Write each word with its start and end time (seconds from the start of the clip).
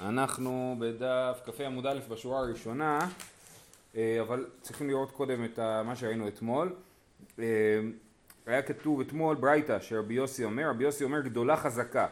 אנחנו 0.00 0.76
בדף 0.78 1.40
כ"ה 1.44 1.66
עמוד 1.66 1.86
א' 1.86 1.98
בשורה 2.08 2.38
הראשונה, 2.38 3.08
אה, 3.96 4.18
אבל 4.20 4.46
צריכים 4.60 4.88
לראות 4.88 5.12
קודם 5.12 5.44
את 5.44 5.58
מה 5.58 5.96
שראינו 5.96 6.28
אתמול. 6.28 6.74
אה, 7.38 7.44
היה 8.46 8.62
כתוב 8.62 9.00
אתמול 9.00 9.36
ברייתא 9.36 9.80
שרבי 9.80 10.14
יוסי 10.14 10.44
אומר, 10.44 10.70
רבי 10.70 10.84
יוסי 10.84 11.04
אומר 11.04 11.20
גדולה 11.20 11.56
חזקה. 11.56 12.06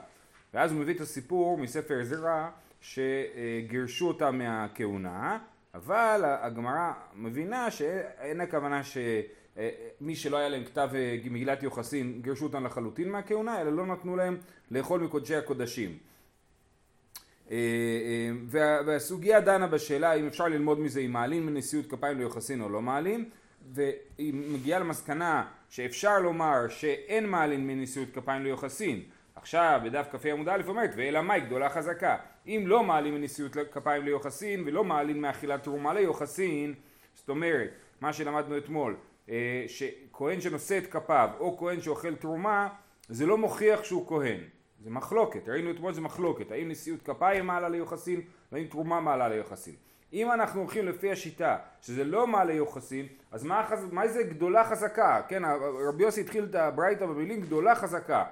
ואז 0.55 0.73
הוא 0.73 0.81
מביא 0.81 0.95
את 0.95 1.01
הסיפור 1.01 1.59
מספר 1.59 2.01
עזרא 2.01 2.49
שגירשו 2.81 4.09
אותה 4.09 4.31
מהכהונה, 4.31 5.39
אבל 5.75 6.21
הגמרא 6.25 6.93
מבינה 7.15 7.71
שאין 7.71 8.41
הכוונה 8.41 8.81
שמי 8.85 10.15
שלא 10.17 10.37
היה 10.37 10.49
להם 10.49 10.65
כתב 10.65 10.91
מגילת 11.31 11.63
יוחסין 11.63 12.23
גירשו 12.23 12.45
אותם 12.45 12.65
לחלוטין 12.65 13.11
מהכהונה, 13.11 13.61
אלא 13.61 13.73
לא 13.73 13.87
נתנו 13.87 14.17
להם 14.17 14.37
לאכול 14.71 15.01
מקודשי 15.01 15.37
הקודשים. 15.37 16.10
אה, 17.51 17.57
אה, 18.55 18.81
והסוגיה 18.87 19.41
דנה 19.41 19.67
בשאלה 19.67 20.15
אם 20.15 20.27
אפשר 20.27 20.49
ללמוד 20.49 20.81
מזה 20.81 21.01
אם 21.01 21.13
מעלים 21.13 21.47
מנשיאות 21.47 21.87
כפיים 21.87 22.19
ליוחסין 22.19 22.61
או 22.61 22.69
לא 22.69 22.83
מעלים 22.83 23.31
והיא 23.73 24.35
מגיעה 24.35 24.81
למסקנה 24.81 25.45
שאפשר 25.69 26.19
לומר 26.19 26.69
שאין 26.69 27.27
מעלים 27.27 27.67
מנשיאות 27.67 28.09
כפיים 28.15 28.43
ליוחסין. 28.43 29.03
עכשיו 29.35 29.81
בדף 29.85 30.07
כ"ה 30.11 30.33
עמוד 30.33 30.49
א' 30.49 30.61
אומרת 30.69 30.91
ואלא 30.97 31.23
מאי 31.23 31.41
גדולה 31.41 31.69
חזקה? 31.69 32.17
אם 32.47 32.65
לא 32.67 32.83
מעלים 32.85 33.15
מנשיאות 33.15 33.57
כפיים 33.73 34.05
ליוחסין 34.05 34.63
ולא 34.67 34.85
מעלים 34.85 35.21
מאכילת 35.23 35.63
תרומה 35.63 35.95
ליוחסין 35.95 36.75
זאת 37.15 37.29
אומרת 37.29 37.71
מה 38.01 38.13
שלמדנו 38.13 38.59
אתמול 38.59 38.97
אה, 39.29 39.65
שכהן 39.69 40.41
שנושא 40.41 40.79
את 40.79 40.87
כפיו 40.87 41.31
או 41.41 41.59
כהן 41.59 41.81
שאוכל 41.81 42.15
תרומה 42.15 42.69
זה 43.09 43.27
לא 43.27 43.39
מוכיח 43.39 43.85
שהוא 43.85 44.09
כהן 44.09 44.39
זה 44.81 44.91
מחלוקת, 44.91 45.49
ראינו 45.49 45.71
אתמול 45.71 45.93
זה 45.93 46.01
מחלוקת, 46.01 46.53
האם 46.53 46.69
נשיאות 46.69 47.03
כפיים 47.03 47.47
מעלה 47.47 47.69
ליוחסין 47.69 48.21
והאם 48.53 48.67
תרומה 48.67 49.01
מעלה 49.01 49.29
ליוחסין. 49.29 49.75
אם 50.13 50.33
אנחנו 50.33 50.61
הולכים 50.61 50.87
לפי 50.87 51.13
השיטה 51.13 51.59
שזה 51.83 52.05
לא 52.05 52.27
מעלה 52.27 52.53
ליוחסין, 52.53 53.07
אז 53.31 53.45
מה, 53.45 53.67
חז... 53.69 53.87
מה 53.93 54.09
זה 54.09 54.23
גדולה 54.23 54.65
חזקה? 54.65 55.23
כן, 55.29 55.43
רבי 55.89 56.03
יוסי 56.03 56.21
התחיל 56.21 56.45
את 56.45 56.55
הברייתא 56.55 57.07
במילים 57.07 57.41
גדולה 57.41 57.75
חזקה. 57.75 58.25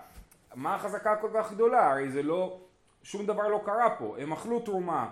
מה 0.54 0.74
החזקה 0.74 1.16
כל 1.16 1.30
כך 1.34 1.52
גדולה? 1.52 1.91
הרי 1.92 2.10
זה 2.10 2.22
לא, 2.22 2.60
שום 3.02 3.26
דבר 3.26 3.48
לא 3.48 3.62
קרה 3.64 3.91
פה. 3.98 4.16
הם 4.19 4.32
אכלו 4.32 4.60
תרומה 4.60 5.10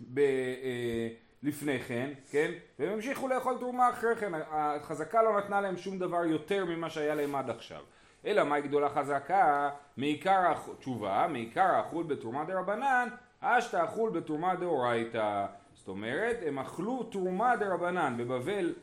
ב... 0.00 0.18
אה, 0.18 1.08
לפני 1.42 1.80
כן, 1.80 2.10
כן? 2.30 2.52
והם 2.78 2.92
המשיכו 2.92 3.28
לאכול 3.28 3.58
תרומה 3.58 3.90
אחרי 3.90 4.16
כן. 4.16 4.32
החזקה 4.50 5.22
לא 5.22 5.38
נתנה 5.38 5.60
להם 5.60 5.76
שום 5.76 5.98
דבר 5.98 6.24
יותר 6.24 6.64
ממה 6.64 6.90
שהיה 6.90 7.14
להם 7.14 7.34
עד 7.34 7.50
עכשיו. 7.50 7.80
אלא 8.26 8.44
מאי 8.44 8.62
גדולה 8.62 8.88
חזקה? 8.88 9.70
מעיקר 9.96 10.52
התשובה, 10.52 11.26
מעיקרא 11.30 11.60
אכול 11.60 12.04
בתרומה 12.04 12.44
דרבנן, 12.44 13.08
השתא 13.40 13.84
אכול 13.84 14.10
בתרומה 14.10 14.54
דאורייתא. 14.54 15.46
זאת 15.74 15.88
אומרת, 15.88 16.36
הם 16.46 16.58
אכלו 16.58 17.02
תרומה 17.02 17.56
דרבנן. 17.56 18.14
בבבל, 18.18 18.74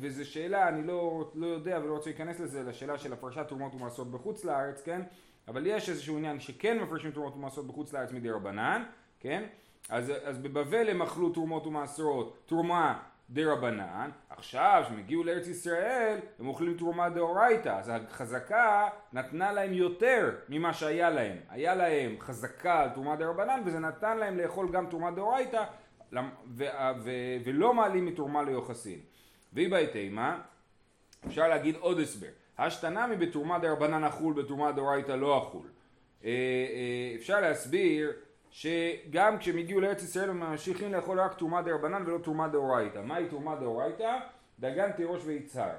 וזו 0.00 0.30
שאלה, 0.30 0.68
אני 0.68 0.86
לא, 0.86 1.30
לא 1.34 1.46
יודע 1.46 1.80
ולא 1.82 1.94
רוצה 1.94 2.10
להיכנס 2.10 2.40
לזה, 2.40 2.62
לשאלה 2.62 2.98
של 2.98 3.12
הפרשת 3.12 3.48
תרומות 3.48 3.74
ומעשרות 3.74 4.10
בחוץ 4.10 4.44
לארץ, 4.44 4.82
כן? 4.82 5.02
אבל 5.48 5.66
יש 5.66 5.88
איזשהו 5.88 6.16
עניין 6.16 6.40
שכן 6.40 6.78
מפרשים 6.78 7.10
תרומות 7.10 7.34
ומעשרות 7.36 7.66
בחוץ 7.66 7.92
לארץ 7.92 8.12
מדרבנן, 8.12 8.82
כן? 9.20 9.44
אז, 9.88 10.12
אז 10.24 10.38
בבבל 10.38 10.88
הם 10.88 11.02
אכלו 11.02 11.30
תרומות 11.30 11.66
ומעשרות, 11.66 12.38
תרומה 12.46 12.98
דרבנן, 13.30 14.10
עכשיו 14.30 14.82
כשהם 14.86 14.98
הגיעו 14.98 15.24
לארץ 15.24 15.46
ישראל 15.46 16.18
הם 16.38 16.48
אוכלים 16.48 16.76
תרומה 16.76 17.08
דאורייתא, 17.08 17.68
אז 17.68 17.92
החזקה 17.94 18.88
נתנה 19.12 19.52
להם 19.52 19.72
יותר 19.72 20.30
ממה 20.48 20.74
שהיה 20.74 21.10
להם, 21.10 21.36
היה 21.48 21.74
להם 21.74 22.16
חזקה 22.20 22.80
על 22.80 22.88
תרומה 22.88 23.16
דרבנן 23.16 23.62
וזה 23.64 23.78
נתן 23.78 24.18
להם 24.18 24.38
לאכול 24.38 24.72
גם 24.72 24.86
תרומה 24.86 25.10
דאורייתא 25.10 25.64
ולא 27.44 27.74
מעלים 27.74 28.06
מתרומה 28.06 28.42
ליוחסין. 28.42 28.98
והיא 29.52 29.70
בהתאמה, 29.70 30.40
אפשר 31.26 31.48
להגיד 31.48 31.76
עוד 31.76 32.00
הסבר, 32.00 32.30
השתנמי 32.58 33.16
בתרומה 33.16 33.58
דה 33.58 33.72
רבנן 33.72 34.04
אכול 34.04 34.34
בתרומה 34.34 34.72
דאורייתא 34.72 35.12
לא 35.12 35.38
אכול. 35.38 35.66
אה, 36.24 36.30
אה, 36.30 37.16
אפשר 37.16 37.40
להסביר 37.40 38.12
שגם 38.50 39.38
כשהם 39.38 39.58
הגיעו 39.58 39.80
לארץ 39.80 40.02
ישראל 40.02 40.30
הם 40.30 40.40
ממשיכים 40.40 40.92
לאכול 40.92 41.20
רק 41.20 41.34
תרומה 41.38 41.62
דה 41.62 41.74
רבנן 41.74 42.02
ולא 42.06 42.18
תרומה 42.18 42.48
דאורייתא. 42.48 42.98
מהי 42.98 43.28
תרומה 43.28 43.56
דאורייתא? 43.56 44.18
דגן 44.60 44.92
תירוש 44.92 45.22
ויצהר. 45.24 45.76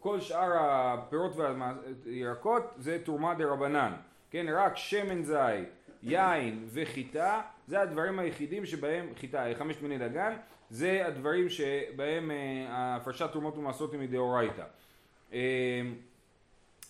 כל 0.00 0.20
שאר 0.20 0.52
הפירות 0.56 1.32
והירקות 1.36 2.62
זה 2.76 2.98
תרומה 3.04 3.34
דה 3.34 3.44
רבנן. 3.44 3.92
כן, 4.30 4.46
רק 4.48 4.76
שמן 4.76 5.22
זית, 5.22 5.68
יין 6.02 6.66
וחיטה, 6.72 7.42
זה 7.66 7.80
הדברים 7.80 8.18
היחידים 8.18 8.66
שבהם, 8.66 9.06
חיטה, 9.20 9.44
חמש 9.58 9.76
מיני 9.82 9.98
דגן, 9.98 10.36
זה 10.70 11.06
הדברים 11.06 11.48
שבהם 11.48 12.30
אה, 12.30 12.96
הפרשת 12.96 13.30
תרומות 13.32 13.56
ומעשרות 13.56 13.92
היא 13.92 14.00
מדאורייתא. 14.00 14.64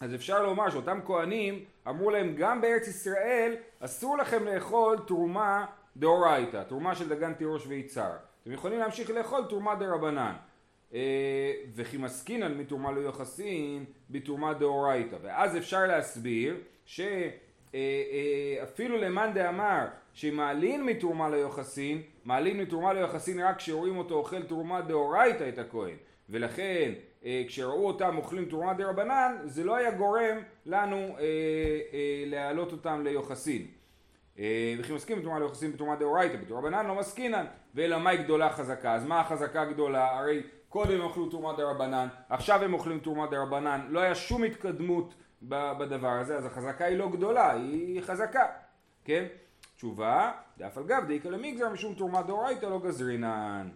אז 0.05 0.15
אפשר 0.15 0.43
לומר 0.43 0.71
שאותם 0.71 1.01
כהנים 1.07 1.65
אמרו 1.89 2.11
להם 2.11 2.35
גם 2.37 2.61
בארץ 2.61 2.89
ישראל 2.89 3.55
אסור 3.81 4.19
לכם 4.19 4.45
לאכול 4.45 4.99
תרומה 5.07 5.67
דאורייתא, 5.97 6.63
תרומה 6.63 6.95
של 6.95 7.09
דגן 7.09 7.35
תירוש 7.35 7.67
ויצהר. 7.67 8.17
אתם 8.43 8.53
יכולים 8.53 8.79
להמשיך 8.79 9.11
לאכול 9.11 9.45
תרומה 9.49 9.75
דרבנן. 9.75 10.33
אה, 10.95 11.53
וכי 11.75 11.97
מסקינן 11.97 12.55
מתרומה 12.55 12.93
לא 12.93 13.01
יוחסין 13.01 13.85
בתרומה 14.11 14.55
דאורייתא. 14.55 15.17
ואז 15.23 15.57
אפשר 15.57 15.87
להסביר 15.87 16.57
שאפילו 16.85 17.75
אה, 17.75 19.03
אה, 19.03 19.09
למאן 19.09 19.31
דאמר 19.35 19.87
שמעלין 20.13 20.85
מתרומה 20.85 21.29
לא 21.29 21.37
יוחסין, 21.37 22.03
מעלין 22.25 22.61
מתרומה 22.61 22.93
לא 22.93 22.99
יוחסין 22.99 23.41
רק 23.41 23.57
כשרואים 23.57 23.97
אותו 23.97 24.15
אוכל 24.15 24.43
תרומה 24.43 24.81
דאורייתא 24.81 25.49
את 25.49 25.59
הכהן. 25.59 25.97
ולכן 26.31 26.93
כשראו 27.49 27.87
אותם 27.87 28.17
אוכלים 28.17 28.45
תרומה 28.45 28.75
דה 28.75 28.89
רבנן 28.91 29.37
זה 29.45 29.65
לא 29.65 29.77
היה 29.77 29.91
גורם 29.91 30.39
לנו 30.67 30.97
אה, 30.97 31.25
אה, 31.93 32.25
להעלות 32.27 32.73
אותם 32.73 33.01
ליוחסין. 33.05 33.67
אה, 34.39 34.75
וכי 34.79 34.93
מסכים 34.93 35.19
בתרומה 35.19 35.39
ליוחסין 35.39 35.73
בתרומה 35.73 35.97
דאורייתא 35.97 36.37
בתרומה 36.37 36.69
רבנן 36.69 36.87
לא 36.87 36.95
מסכינן 36.95 37.47
ואלא 37.75 37.99
מהי 37.99 38.17
גדולה 38.17 38.51
חזקה? 38.51 38.95
אז 38.95 39.07
מה 39.07 39.21
החזקה 39.21 39.63
הגדולה? 39.63 40.19
הרי 40.19 40.43
קודם 40.69 41.01
הם 41.01 41.11
אכלו 41.11 41.29
תרומה 41.29 41.53
דה 41.57 41.71
רבנן 41.71 42.09
עכשיו 42.29 42.63
הם 42.63 42.75
אוכלים 42.75 42.99
תרומה 42.99 43.27
דה 43.27 43.43
רבנן. 43.43 43.87
לא 43.89 44.01
היה 44.01 44.15
שום 44.15 44.45
התקדמות 44.45 45.15
בדבר 45.43 46.09
הזה 46.09 46.37
אז 46.37 46.47
החזקה 46.47 46.85
היא 46.85 46.99
לא 46.99 47.09
גדולה 47.09 47.53
היא 47.53 48.01
חזקה 48.01 48.47
כן? 49.05 49.25
תשובה 49.77 50.33
דאף 50.59 50.79
על 50.79 50.85
גב 50.85 51.05
דאיקה 51.09 51.31
למגזר 51.31 51.69
משום 51.69 51.95
תרומה 51.95 52.23
דאורייתא 52.23 52.67
לא 52.67 52.81
גזרינן. 52.85 53.69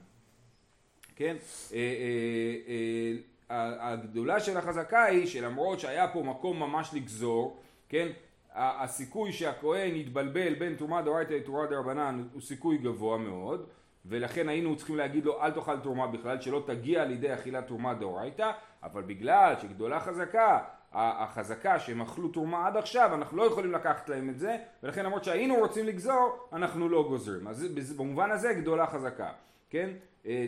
כן? 1.17 1.37
אה, 1.73 1.79
אה, 1.79 3.13
הגדולה 3.51 4.41
של 4.41 4.57
החזקה 4.57 5.05
היא 5.05 5.27
שלמרות 5.27 5.81
שהיה 5.81 6.09
פה 6.09 6.23
מקום 6.23 6.59
ממש 6.59 6.91
לגזור, 6.95 7.61
כן, 7.89 8.09
הסיכוי 8.55 9.33
שהכהן 9.33 9.97
יתבלבל 9.97 10.55
בין 10.55 10.75
תרומה 10.75 11.03
דאורייתא 11.03 11.33
לתרומה 11.33 11.67
דרבנן 11.67 12.29
הוא 12.33 12.43
סיכוי 12.43 12.79
גבוה 12.79 13.19
מאוד 13.19 13.67
ולכן 14.07 14.49
היינו 14.49 14.77
צריכים 14.77 14.97
להגיד 14.97 15.25
לו 15.25 15.43
אל 15.43 15.51
תאכל 15.51 15.81
תרומה 15.81 16.07
בכלל 16.07 16.41
שלא 16.41 16.63
תגיע 16.67 17.05
לידי 17.05 17.35
אכילת 17.35 17.67
תרומה 17.67 17.95
דאורייתא 17.95 18.51
אבל 18.83 19.03
בגלל 19.03 19.55
שגדולה 19.63 20.01
חזקה 20.01 20.59
החזקה 20.93 21.79
שהם 21.79 22.01
אכלו 22.01 22.29
תרומה 22.29 22.67
עד 22.67 22.77
עכשיו 22.77 23.15
אנחנו 23.15 23.37
לא 23.37 23.43
יכולים 23.43 23.73
לקחת 23.73 24.09
להם 24.09 24.31
את 24.31 24.39
זה 24.39 24.57
ולכן 24.83 25.05
למרות 25.05 25.25
שהיינו 25.25 25.55
רוצים 25.55 25.87
לגזור 25.87 26.49
אנחנו 26.53 26.89
לא 26.89 27.03
גוזרים. 27.09 27.49
אז 27.49 27.65
במובן 27.97 28.31
הזה 28.31 28.53
גדולה 28.53 28.87
חזקה 28.87 29.31
כן? 29.71 29.91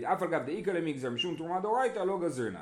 אף 0.05 0.23
על 0.23 0.29
גב 0.29 0.43
דאיכא 0.47 0.71
למגזר 0.71 1.11
משום 1.11 1.37
תרומה 1.37 1.61
דאורייתא 1.61 1.99
לא 1.99 2.21
גזרנן 2.21 2.61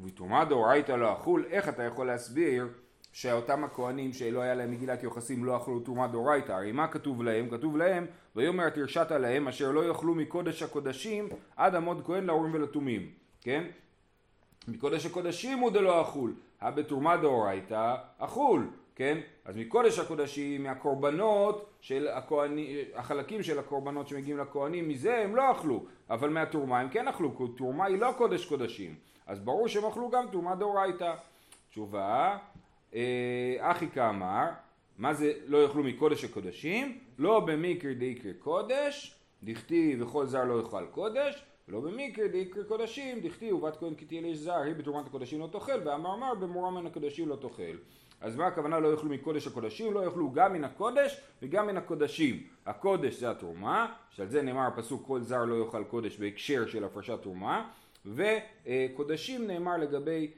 ובתרומה 0.00 0.44
דאורייתא 0.44 0.92
לא 0.92 1.12
אכול, 1.12 1.44
איך 1.50 1.68
אתה 1.68 1.82
יכול 1.82 2.06
להסביר 2.06 2.68
שאותם 3.12 3.64
הכהנים 3.64 4.12
שלא 4.12 4.40
היה 4.40 4.54
להם 4.54 4.70
מגילת 4.70 5.02
יוחסים 5.02 5.44
לא 5.44 5.56
אכלו 5.56 5.80
תרומה 5.80 6.06
דאורייתא? 6.06 6.52
הרי 6.52 6.72
מה 6.72 6.88
כתוב 6.88 7.22
להם? 7.22 7.50
כתוב 7.50 7.76
להם 7.76 8.06
ויאמר 8.36 8.68
תרשת 8.70 9.10
להם 9.10 9.48
אשר 9.48 9.70
לא 9.70 9.88
יאכלו 9.88 10.14
מקודש 10.14 10.62
הקודשים 10.62 11.28
עד 11.56 11.74
עמוד 11.74 12.02
כהן 12.06 12.24
להורים 12.24 12.54
ולתומים, 12.54 13.10
כן? 13.40 13.64
מקודש 14.68 15.06
הקודשים 15.06 15.58
הוא 15.58 15.70
דלא 15.70 16.02
אכול, 16.02 16.34
הבתרומה 16.60 17.16
דאורייתא 17.16 17.94
אכול, 18.18 18.70
כן? 18.94 19.18
אז 19.44 19.56
מקודש 19.56 19.98
הקודשים, 19.98 20.62
מהקורבנות 20.62 21.70
של 21.80 22.08
הכהנים, 22.08 22.76
החלקים 22.94 23.42
של 23.42 23.58
הקורבנות 23.58 24.08
שמגיעים 24.08 24.38
לכהנים, 24.38 24.88
מזה 24.88 25.16
הם 25.16 25.36
לא 25.36 25.52
אכלו, 25.52 25.84
אבל 26.10 26.28
מהתרומה 26.28 26.80
הם 26.80 26.88
כן 26.88 27.08
אכלו, 27.08 27.36
כי 27.36 27.44
תרומה 27.56 27.84
היא 27.84 27.98
לא 27.98 28.14
קודש 28.18 28.46
קודשים. 28.46 28.94
אז 29.30 29.40
ברור 29.40 29.68
שהם 29.68 29.84
אכלו 29.84 30.10
גם 30.10 30.26
תרומה 30.30 30.54
דאורייתא. 30.54 31.14
תשובה, 31.70 32.38
אה, 32.94 33.56
אחי 33.58 33.88
כאמר, 33.88 34.44
מה 34.98 35.14
זה 35.14 35.32
לא 35.46 35.62
יאכלו 35.62 35.82
מקודש 35.82 36.24
הקודשים? 36.24 36.98
לא 37.18 37.40
במקר 37.40 37.92
דיקר 37.98 38.28
קודש, 38.38 39.14
דכתיב 39.42 40.02
וכל 40.02 40.26
זר 40.26 40.44
לא 40.44 40.60
יאכל 40.60 40.86
קודש, 40.86 41.44
ולא 41.68 41.80
במקר 41.80 42.26
דיקר 42.32 42.62
קודשים, 42.62 43.20
דכתיב 43.20 43.54
ובת 43.54 43.76
כהן 43.76 43.94
כי 43.94 44.04
תהיה 44.04 44.20
לאיש 44.20 44.38
זר, 44.38 44.60
היא 44.60 44.74
בתרומת 44.74 45.06
הקודשים 45.06 45.40
לא 45.40 45.48
תאכל, 45.52 45.80
ואמר 45.84 46.14
אמר 46.14 46.34
במורה 46.34 46.70
מן 46.70 46.86
הקודשים 46.86 47.28
לא 47.28 47.36
תאכל. 47.36 47.76
אז 48.20 48.36
מה 48.36 48.46
הכוונה 48.46 48.78
לא 48.78 48.88
יאכלו 48.88 49.10
מקודש 49.10 49.46
הקודשים? 49.46 49.94
לא 49.94 50.04
יאכלו 50.04 50.32
גם 50.32 50.52
מן 50.52 50.64
הקודש 50.64 51.20
וגם 51.42 51.66
מן 51.66 51.76
הקודשים. 51.76 52.42
הקודש 52.66 53.14
זה 53.14 53.30
התרומה, 53.30 53.92
שעל 54.10 54.28
זה 54.28 54.42
נאמר 54.42 54.66
הפסוק 54.66 55.06
כל 55.06 55.20
זר 55.20 55.44
לא 55.44 55.64
יאכל 55.64 55.84
קודש 55.84 56.16
בהקשר 56.16 56.66
של 56.66 56.84
הפרשת 56.84 57.22
תרומה, 57.22 57.68
וקודשים 58.06 59.46
נאמר 59.46 59.76
לגבי 59.76 60.30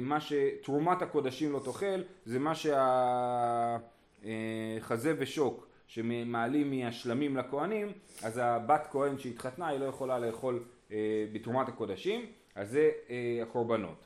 מה 0.00 0.18
שתרומת 0.20 1.02
הקודשים 1.02 1.52
לא 1.52 1.60
תאכל, 1.64 2.02
זה 2.24 2.38
מה 2.38 2.52
שהחזה 4.22 5.14
ושוק 5.18 5.66
שמעלים 5.86 6.70
מהשלמים 6.70 7.36
לכהנים, 7.36 7.92
אז 8.22 8.40
הבת 8.42 8.86
כהן 8.90 9.18
שהתחתנה 9.18 9.68
היא 9.68 9.80
לא 9.80 9.84
יכולה 9.84 10.18
לאכול 10.18 10.64
אה, 10.92 11.26
בתרומת 11.32 11.68
הקודשים, 11.68 12.26
אז 12.54 12.70
זה 12.70 12.90
אה, 13.10 13.38
הקורבנות. 13.42 14.04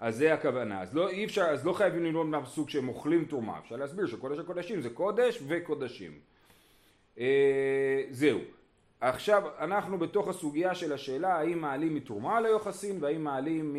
אז 0.00 0.16
זה 0.16 0.34
הכוונה, 0.34 0.82
אז 0.82 0.94
לא, 0.94 1.08
אי 1.08 1.24
אפשר, 1.24 1.42
אז 1.42 1.66
לא 1.66 1.72
חייבים 1.72 2.04
ללמוד 2.04 2.26
מהפסוק 2.26 2.70
שהם 2.70 2.88
אוכלים 2.88 3.24
תרומה, 3.24 3.58
אפשר 3.58 3.76
להסביר 3.76 4.06
שקודש 4.06 4.38
הקודשים 4.38 4.80
זה 4.80 4.90
קודש 4.90 5.42
וקודשים. 5.46 6.12
אה, 7.18 8.02
זהו. 8.10 8.38
עכשיו 9.08 9.42
אנחנו 9.58 9.98
בתוך 9.98 10.28
הסוגיה 10.28 10.74
של 10.74 10.92
השאלה 10.92 11.34
האם 11.34 11.58
מעלים 11.58 11.94
מתרומה 11.94 12.40
ליוחסין 12.40 12.98
והאם 13.00 13.24
מעלים 13.24 13.76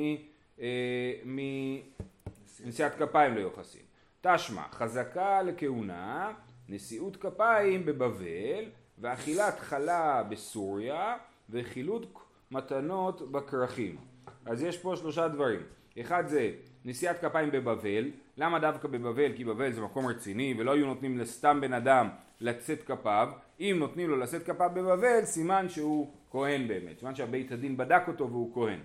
מנשיאת 1.26 2.96
כפיים 2.98 3.36
ליוחסין. 3.36 3.82
תשמע, 4.22 4.62
חזקה 4.72 5.42
לכהונה, 5.42 6.34
נשיאות 6.70 7.18
כפיים 7.18 7.86
בבבל 7.86 8.66
ואכילת 8.98 9.60
חלה 9.60 10.24
בסוריה 10.24 11.18
וחילוט 11.50 12.08
מתנות 12.52 13.32
בכרכים. 13.32 13.98
אז 14.46 14.64
יש 14.64 14.78
פה 14.78 14.96
שלושה 14.96 15.28
דברים. 15.28 15.60
אחד 16.02 16.28
זה 16.28 16.52
נשיאת 16.86 17.20
כפיים 17.22 17.52
בבבל. 17.52 18.12
למה 18.38 18.60
דווקא 18.60 18.88
בבבל? 18.88 19.34
כי 19.36 19.44
בבל 19.44 19.72
זה 19.72 19.82
מקום 19.82 20.08
רציני 20.08 20.56
ולא 20.58 20.72
היו 20.72 20.86
נותנים 20.86 21.18
לסתם 21.18 21.62
בן 21.62 21.74
אדם 21.74 22.10
לשאת 22.42 22.84
כפיו. 22.84 23.30
אם 23.60 23.76
נותנים 23.80 24.10
לו 24.10 24.18
לשאת 24.18 24.44
כפיו 24.44 24.70
בבבל, 24.74 25.26
סימן 25.26 25.70
שהוא 25.70 26.12
כהן 26.32 26.68
באמת. 26.68 27.00
סימן 27.00 27.16
שהבית 27.16 27.52
הדין 27.52 27.78
בדק 27.78 28.04
אותו 28.08 28.30
והוא 28.30 28.54
כהן. 28.54 28.80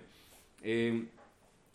אמ, 0.63 1.05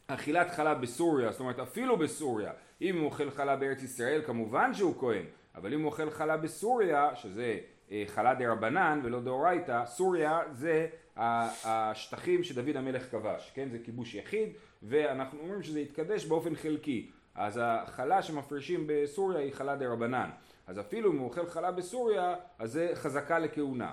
אכילת 0.06 0.50
חלה 0.50 0.74
בסוריה, 0.74 1.32
זאת 1.32 1.40
אומרת 1.40 1.58
אפילו 1.58 1.96
בסוריה, 1.96 2.52
אם 2.82 2.98
הוא 2.98 3.06
אוכל 3.06 3.30
חלה 3.30 3.56
בארץ 3.56 3.82
ישראל 3.82 4.22
כמובן 4.26 4.74
שהוא 4.74 4.94
כהן, 5.00 5.24
אבל 5.54 5.74
אם 5.74 5.80
הוא 5.80 5.86
אוכל 5.86 6.10
חלה 6.10 6.36
בסוריה, 6.36 7.10
שזה 7.14 7.58
חלה 8.06 8.34
דה 8.34 8.52
רבנן 8.52 9.00
ולא 9.04 9.20
דאורייתא, 9.20 9.86
סוריה 9.86 10.40
זה 10.52 10.86
השטחים 11.16 12.44
שדוד 12.44 12.76
המלך 12.76 13.10
כבש, 13.10 13.50
כן? 13.54 13.68
זה 13.70 13.78
כיבוש 13.84 14.14
יחיד 14.14 14.48
ואנחנו 14.82 15.40
אומרים 15.40 15.62
שזה 15.62 15.80
יתקדש 15.80 16.24
באופן 16.24 16.54
חלקי. 16.54 17.10
אז 17.34 17.60
החלה 17.62 18.22
שמפרישים 18.22 18.84
בסוריה 18.86 19.38
היא 19.38 19.52
חלה 19.52 19.76
דה 19.76 19.88
רבנן. 19.88 20.30
אז 20.66 20.80
אפילו 20.80 21.12
אם 21.12 21.18
הוא 21.18 21.28
אוכל 21.28 21.46
חלה 21.46 21.72
בסוריה 21.72 22.34
אז 22.58 22.72
זה 22.72 22.90
חזקה 22.94 23.38
לכהונה. 23.38 23.92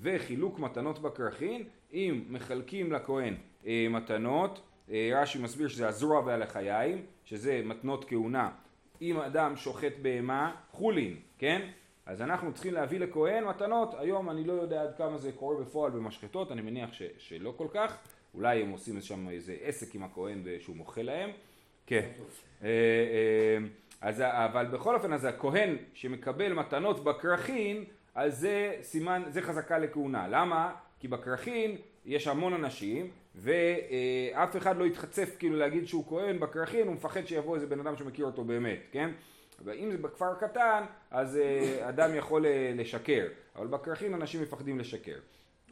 וחילוק 0.00 0.58
מתנות 0.58 0.98
בכרכין 0.98 1.64
אם 1.92 2.24
מחלקים 2.28 2.92
לכהן 2.92 3.34
אה, 3.66 3.86
מתנות 3.90 4.60
אה, 4.90 5.10
רש"י 5.14 5.38
מסביר 5.38 5.68
שזה 5.68 5.88
הזרוע 5.88 6.20
והלחיים 6.26 7.02
שזה 7.24 7.60
מתנות 7.64 8.04
כהונה. 8.08 8.50
אם 9.02 9.20
אדם 9.20 9.56
שוחט 9.56 9.92
בהמה 10.02 10.54
חולין 10.70 11.16
כן 11.38 11.68
אז 12.08 12.22
אנחנו 12.22 12.52
צריכים 12.52 12.74
להביא 12.74 13.00
לכהן 13.00 13.44
מתנות, 13.44 13.94
היום 13.98 14.30
אני 14.30 14.44
לא 14.44 14.52
יודע 14.52 14.82
עד 14.82 14.94
כמה 14.98 15.18
זה 15.18 15.32
קורה 15.32 15.56
בפועל 15.56 15.90
במשחטות, 15.90 16.52
אני 16.52 16.62
מניח 16.62 16.92
ש, 16.92 17.02
שלא 17.18 17.54
כל 17.56 17.66
כך, 17.74 17.96
אולי 18.34 18.62
הם 18.62 18.70
עושים 18.70 19.00
שם 19.00 19.28
איזה 19.28 19.56
עסק 19.62 19.94
עם 19.94 20.02
הכהן 20.02 20.44
שהוא 20.60 20.76
מוכר 20.76 21.02
להם, 21.02 21.30
כן, 21.86 22.08
אה, 22.62 22.68
אה, 22.68 23.58
אז, 24.00 24.20
אבל 24.20 24.66
בכל 24.66 24.94
אופן 24.94 25.12
אז 25.12 25.24
הכהן 25.24 25.76
שמקבל 25.94 26.52
מתנות 26.52 27.04
בכרכין, 27.04 27.84
אז 28.14 28.38
זה 28.38 28.76
סימן, 28.82 29.22
זה 29.28 29.42
חזקה 29.42 29.78
לכהונה, 29.78 30.28
למה? 30.28 30.74
כי 31.00 31.08
בכרכין 31.08 31.76
יש 32.06 32.26
המון 32.26 32.54
אנשים 32.54 33.10
ואף 33.34 34.56
אחד 34.56 34.76
לא 34.76 34.84
יתחצף 34.84 35.36
כאילו 35.38 35.56
להגיד 35.56 35.86
שהוא 35.86 36.04
כהן 36.08 36.40
בכרכין, 36.40 36.86
הוא 36.86 36.94
מפחד 36.94 37.26
שיבוא 37.26 37.54
איזה 37.54 37.66
בן 37.66 37.80
אדם 37.80 37.96
שמכיר 37.96 38.26
אותו 38.26 38.44
באמת, 38.44 38.78
כן? 38.92 39.10
ואם 39.64 39.90
זה 39.90 39.98
בכפר 39.98 40.34
קטן, 40.34 40.84
אז 41.10 41.36
אה, 41.36 41.88
אדם 41.88 42.14
יכול 42.14 42.46
אה, 42.46 42.72
לשקר, 42.74 43.26
אבל 43.56 43.66
בכרכים 43.66 44.14
אנשים 44.14 44.42
מפחדים 44.42 44.78
לשקר, 44.78 45.18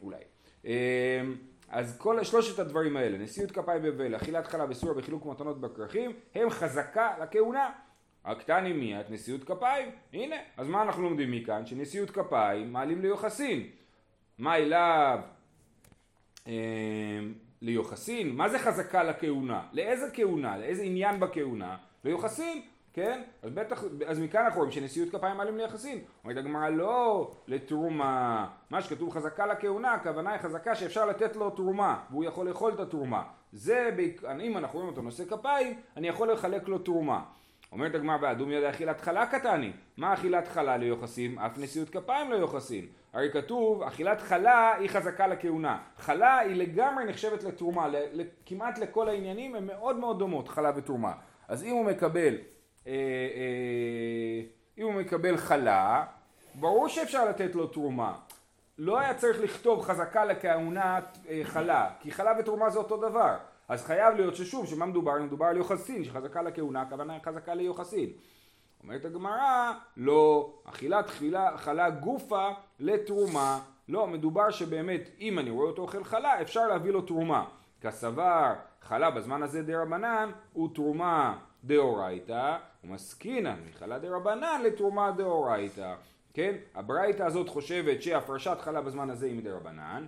אולי. 0.01 0.21
אה, 0.65 1.21
אז 1.69 1.97
כל 1.97 2.23
שלושת 2.23 2.59
הדברים 2.59 2.97
האלה, 2.97 3.17
נשיאות 3.17 3.51
כפיים 3.51 3.83
בבל, 3.83 4.15
אכילת 4.15 4.47
חלה 4.47 4.65
בסוריה 4.65 4.97
וחילוק 4.97 5.25
מתנות 5.25 5.61
בכרכים, 5.61 6.11
הם 6.35 6.49
חזקה 6.49 7.13
לכהונה. 7.21 7.69
הקטני 8.25 8.73
מי 8.73 8.99
את 8.99 9.11
נשיאות 9.11 9.43
כפיים? 9.43 9.89
הנה, 10.13 10.35
אז 10.57 10.67
מה 10.67 10.81
אנחנו 10.81 11.03
לומדים 11.03 11.31
מכאן? 11.31 11.65
שנשיאות 11.65 12.11
כפיים 12.11 12.73
מעלים 12.73 13.01
ליוחסין. 13.01 13.67
מה 14.37 14.55
אליו? 14.55 15.19
ליוחסין? 17.61 18.35
מה 18.35 18.49
זה 18.49 18.59
חזקה 18.59 19.03
לכהונה? 19.03 19.67
לאיזה 19.73 20.05
כהונה? 20.13 20.57
לאיזה 20.57 20.83
עניין 20.83 21.19
בכהונה? 21.19 21.77
ליוחסין. 22.03 22.61
כן? 22.97 23.21
אז 23.41 23.51
בטח, 23.51 23.83
אז 24.07 24.19
מכאן 24.19 24.45
אנחנו 24.45 24.57
רואים 24.57 24.71
שנשיאות 24.71 25.09
כפיים 25.09 25.37
מעלים 25.37 25.57
ליחסין. 25.57 25.99
אומרת 26.23 26.37
הגמרא 26.37 26.69
לא 26.69 27.31
לתרומה, 27.47 28.47
מה 28.69 28.81
שכתוב 28.81 29.09
חזקה 29.09 29.45
לכהונה, 29.45 29.93
הכוונה 29.93 30.31
היא 30.31 30.41
חזקה 30.41 30.75
שאפשר 30.75 31.05
לתת 31.05 31.35
לו 31.35 31.49
תרומה, 31.49 31.99
והוא 32.09 32.23
יכול 32.23 32.47
לאכול 32.47 32.73
את 32.73 32.79
התרומה. 32.79 33.23
זה, 33.51 33.89
אם 34.41 34.57
אנחנו 34.57 34.79
רואים 34.79 34.89
אותו 34.89 35.01
נושא 35.01 35.25
כפיים, 35.25 35.73
אני 35.97 36.07
יכול 36.07 36.31
לחלק 36.31 36.67
לו 36.67 36.79
תרומה. 36.79 37.23
אומרת 37.71 37.95
הגמרא 37.95 38.17
באדום 38.17 38.51
ידע 38.51 38.69
אכילת 38.69 39.01
חלה 39.01 39.25
קטני, 39.25 39.71
מה 39.97 40.13
אכילת 40.13 40.47
חלה 40.47 40.77
ליוחסין? 40.77 41.39
אף 41.39 41.57
נשיאות 41.57 41.89
כפיים 41.89 42.31
ליוחסין. 42.31 42.85
הרי 43.13 43.31
כתוב, 43.31 43.83
אכילת 43.83 44.21
חלה 44.21 44.75
היא 44.75 44.89
חזקה 44.89 45.27
לכהונה. 45.27 45.77
חלה 45.97 46.37
היא 46.37 46.55
לגמרי 46.55 47.05
נחשבת 47.05 47.43
לתרומה, 47.43 47.89
כמעט 48.45 48.77
לכל 48.77 49.09
העניינים 49.09 49.55
הן 49.55 49.65
מאוד 49.65 49.97
מאוד 49.97 50.19
דומות, 50.19 50.47
חלה 50.47 50.71
ותרומה. 50.75 51.13
אז 51.47 51.63
אם 51.63 51.71
הוא 51.71 51.85
מקבל 51.85 52.35
אם 54.77 54.83
הוא 54.85 54.93
מקבל 54.93 55.37
חלה, 55.37 56.05
ברור 56.55 56.87
שאפשר 56.87 57.29
לתת 57.29 57.55
לו 57.55 57.67
תרומה. 57.67 58.13
לא 58.77 58.99
היה 58.99 59.13
צריך 59.13 59.41
לכתוב 59.41 59.81
חזקה 59.81 60.25
לכהונת 60.25 61.17
אה, 61.29 61.41
חלה, 61.43 61.89
כי 61.99 62.11
חלה 62.11 62.31
ותרומה 62.39 62.69
זה 62.69 62.79
אותו 62.79 62.97
דבר. 62.97 63.35
אז 63.67 63.85
חייב 63.85 64.15
להיות 64.15 64.35
ששוב, 64.35 64.67
שמה 64.67 64.85
מדובר? 64.85 65.21
מדובר 65.21 65.45
על 65.45 65.57
יוחסין, 65.57 66.03
שחזקה 66.03 66.41
לכהונה, 66.41 66.81
הכוונה 66.81 67.17
חזקה 67.25 67.53
ליוחסין. 67.53 68.09
אומרת 68.83 69.05
הגמרא, 69.05 69.71
לא, 69.97 70.53
אכילת 70.65 71.09
חילה, 71.09 71.57
חלה 71.57 71.89
גופה 71.89 72.49
לתרומה. 72.79 73.59
לא, 73.89 74.07
מדובר 74.07 74.51
שבאמת, 74.51 75.09
אם 75.19 75.39
אני 75.39 75.49
רואה 75.49 75.67
אותו 75.67 75.81
אוכל 75.81 76.03
חלה, 76.03 76.41
אפשר 76.41 76.67
להביא 76.67 76.91
לו 76.91 77.01
תרומה. 77.01 77.45
כסבר, 77.81 78.53
חלה 78.81 79.11
בזמן 79.11 79.43
הזה 79.43 79.63
דה 79.63 79.81
רבנן, 79.81 80.31
הוא 80.53 80.69
תרומה 80.75 81.37
דאורייתא, 81.67 82.57
ומסקינן 82.83 83.59
מחלה 83.69 83.99
דרבנן 83.99 84.61
לתרומה 84.65 85.11
דאורייתא. 85.11 85.95
כן? 86.33 86.55
הברייתא 86.75 87.23
הזאת 87.23 87.49
חושבת 87.49 88.01
שהפרשת 88.01 88.57
חלה 88.61 88.81
בזמן 88.81 89.09
הזה 89.09 89.25
היא 89.25 89.35
מדרבנן, 89.35 90.05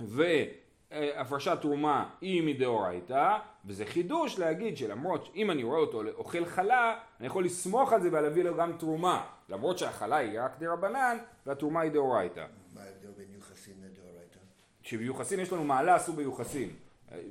והפרשת 0.00 1.58
תרומה 1.60 2.10
היא 2.20 2.42
מדאורייתא, 2.42 3.38
וזה 3.64 3.86
חידוש 3.86 4.38
להגיד 4.38 4.76
שלמרות 4.76 5.24
שאם 5.24 5.50
אני 5.50 5.62
רואה 5.62 5.78
אותו 5.78 6.02
אוכל 6.14 6.44
חלה, 6.44 7.00
אני 7.20 7.26
יכול 7.26 7.44
לסמוך 7.44 7.92
על 7.92 8.02
זה 8.02 8.08
ולהביא 8.08 8.44
לו 8.44 8.56
גם 8.56 8.72
תרומה, 8.78 9.26
למרות 9.48 9.78
שהחלה 9.78 10.16
היא 10.16 10.40
רק 10.40 10.58
דרבנן 10.58 11.16
והתרומה 11.46 11.80
היא 11.80 11.90
דאורייתא. 11.90 12.46
מה 12.74 12.80
ההבדל 12.80 13.10
בין 13.16 13.26
יוחסין 13.34 13.74
לדאורייתא? 13.82 14.38
שביוחסין 14.82 15.40
יש 15.40 15.52
לנו 15.52 15.64
מעלה 15.64 15.94
עשו 15.94 16.12
ביוחסין. 16.12 16.70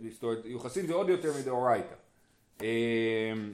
זאת 0.10 0.24
אומרת, 0.24 0.46
יוחסין 0.46 0.88
זה 0.88 0.94
עוד 0.94 1.10
יותר 1.10 1.32
מדאורייתא. 1.40 1.96
אמ, 2.62 3.54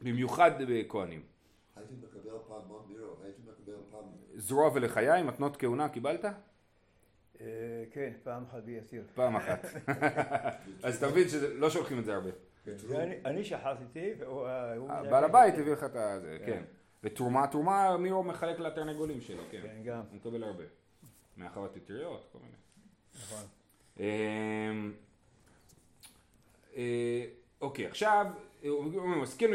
במיוחד 0.00 0.50
בכהנים. 0.68 1.22
הייתי 1.76 1.94
מקבל 1.94 2.30
פעם 2.48 2.62
מירו, 2.88 3.14
הייתי 3.24 3.40
מקבל 3.42 3.74
פעם... 3.90 4.04
זרוע 4.36 4.70
ולחיים, 4.74 5.26
מתנות 5.26 5.56
כהונה 5.56 5.88
קיבלת? 5.88 6.24
אה, 7.40 7.84
כן, 7.92 8.12
פעם 8.22 8.44
אחת 8.44 8.62
ביתיר. 8.62 9.04
פעם 9.14 9.36
אחת. 9.36 9.66
אז 10.82 11.00
תבין 11.00 11.28
שלא 11.28 11.70
שולחים 11.70 11.98
את 11.98 12.04
זה 12.04 12.14
הרבה. 12.14 12.30
כן. 12.64 13.12
אני 13.24 13.44
שחטתי, 13.44 14.12
והוא... 14.18 14.46
בעל 14.88 15.24
הבית 15.24 15.54
הביא 15.54 15.72
לך 15.72 15.84
את 15.84 15.92
זה, 15.92 16.38
כן. 16.38 16.46
כן. 16.46 16.62
ותרומה, 17.04 17.46
תרומה 17.46 17.96
מירו 17.96 18.22
מחלק 18.22 18.58
לתרנגולים 18.58 19.20
שלו, 19.20 19.42
כן. 19.50 19.60
כן, 19.62 19.82
גם. 19.84 20.02
הוא 20.10 20.16
מקבל 20.16 20.44
הרבה. 20.44 20.64
מהחוות 21.36 21.76
אטריות, 21.76 22.28
כל 22.32 22.38
מיני. 22.38 22.56
נכון. 23.14 23.44
אוקיי, 27.60 27.86
עכשיו, 27.86 28.26
הוא 28.62 29.16
מסכים 29.16 29.50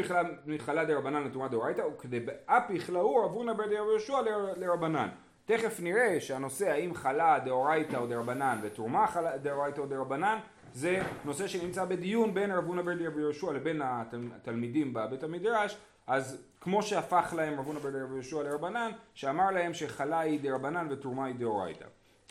מחלה 0.46 0.84
דה 0.84 0.96
רבנן 0.96 1.24
לתרומה 1.24 1.48
דאורייתא, 1.48 1.80
וכדי 1.80 2.20
באפי 2.20 2.80
חלאור 2.80 3.24
עבורנה 3.24 3.54
בידי 3.54 3.78
רבי 3.78 3.90
יהושע 3.90 4.20
לרבנן. 4.56 5.08
תכף 5.44 5.80
נראה 5.80 6.20
שהנושא 6.20 6.70
האם 6.70 6.94
חלה 6.94 7.38
דאורייתא 7.38 7.96
או 7.96 8.06
דרבנן 8.06 8.58
ותרומה 8.62 9.06
חלה 9.06 9.38
דאורייתא 9.38 9.80
או 9.80 9.86
דרבנן, 9.86 10.38
זה 10.72 11.02
נושא 11.24 11.46
שנמצא 11.46 11.84
בדיון 11.84 12.34
בין 12.34 12.50
רב 12.50 12.64
הונא 12.64 12.82
בר 12.82 12.92
רבי 12.92 13.20
יהושע 13.20 13.52
לבין 13.52 13.82
התלמידים 13.84 14.94
בבית 14.94 15.22
המדרש, 15.22 15.76
אז 16.06 16.44
כמו 16.60 16.82
שהפך 16.82 17.34
להם 17.36 17.60
רב 17.60 17.66
הונא 17.66 17.78
בר 17.78 17.88
רבי 17.88 18.14
יהושע 18.14 18.42
לרבנן, 18.42 18.90
שאמר 19.14 19.50
להם 19.50 19.74
שחלה 19.74 20.20
היא 20.20 20.40
דרבנן 20.40 20.86
ותרומה 20.90 21.24
היא 21.26 21.34
דאורייתא, 21.34 21.84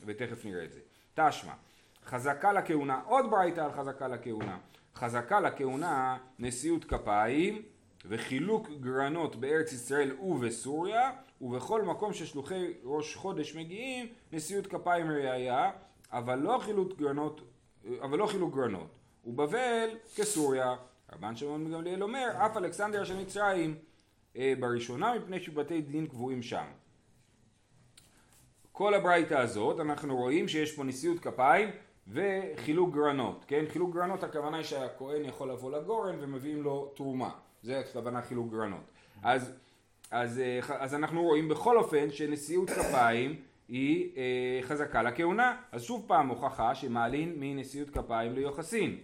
ותכף 0.05 0.45
נראה 0.45 0.63
את 0.63 0.71
זה. 0.73 0.79
תשמע, 1.15 1.53
חזקה 2.05 2.53
לכהונה, 2.53 3.01
עוד 3.05 3.31
ברייתא 3.31 3.61
על 3.61 3.71
חזקה 3.71 4.07
לכהונה. 4.07 4.57
חזקה 4.95 5.39
לכהונה 5.39 6.17
נשיאות 6.39 6.85
כפיים 6.85 7.61
וחילוק 8.05 8.67
גרנות 8.79 9.35
בארץ 9.35 9.73
ישראל 9.73 10.11
ובסוריה 10.21 11.11
ובכל 11.41 11.81
מקום 11.81 12.13
ששלוחי 12.13 12.73
ראש 12.83 13.15
חודש 13.15 13.55
מגיעים 13.55 14.07
נשיאות 14.31 14.67
כפיים 14.67 15.11
ראייה 15.11 15.71
אבל 16.11 16.39
לא 16.39 16.59
חילוק 16.61 16.97
גרנות 16.97 17.41
אבל 18.01 18.17
לא 18.17 18.27
חילוק 18.27 18.55
גרנות. 18.55 18.87
ובבל 19.25 19.89
כסוריה. 20.15 20.75
רבן 21.13 21.35
שמעון 21.35 21.71
גמליאל 21.71 22.03
אומר 22.03 22.31
אף 22.45 22.57
אלכסנדר 22.57 23.03
של 23.03 23.17
מצרים 23.17 23.75
אה, 24.37 24.53
בראשונה 24.59 25.15
מפני 25.15 25.39
שבתי 25.39 25.81
דין 25.81 26.07
קבועים 26.07 26.41
שם. 26.41 26.65
כל 28.71 28.93
הברייתא 28.93 29.33
הזאת 29.33 29.79
אנחנו 29.79 30.17
רואים 30.17 30.47
שיש 30.47 30.71
פה 30.75 30.83
נשיאות 30.83 31.19
כפיים 31.19 31.69
וחילוק 32.07 32.93
גרנות, 32.93 33.45
כן? 33.47 33.65
חילוק 33.69 33.95
גרנות 33.95 34.23
הכוונה 34.23 34.57
היא 34.57 34.65
שהכהן 34.65 35.25
יכול 35.25 35.51
לבוא 35.51 35.71
לגורן 35.71 36.15
ומביאים 36.19 36.63
לו 36.63 36.91
תרומה, 36.95 37.29
זה 37.61 37.79
הכוונה 37.79 38.21
חילוק 38.21 38.51
גרנות. 38.51 38.83
אז, 39.23 39.53
אז, 40.11 40.39
אה, 40.39 40.59
אז 40.79 40.95
אנחנו 40.95 41.23
רואים 41.23 41.49
בכל 41.49 41.77
אופן 41.77 42.11
שנשיאות 42.11 42.69
כפיים 42.69 43.35
היא 43.67 44.11
אה, 44.17 44.59
חזקה 44.61 45.03
לכהונה, 45.03 45.55
אז 45.71 45.83
שוב 45.83 46.03
פעם 46.07 46.27
הוכחה 46.27 46.75
שמעלין 46.75 47.33
מנשיאות 47.39 47.89
כפיים 47.89 48.33
ליוחסין. 48.33 48.97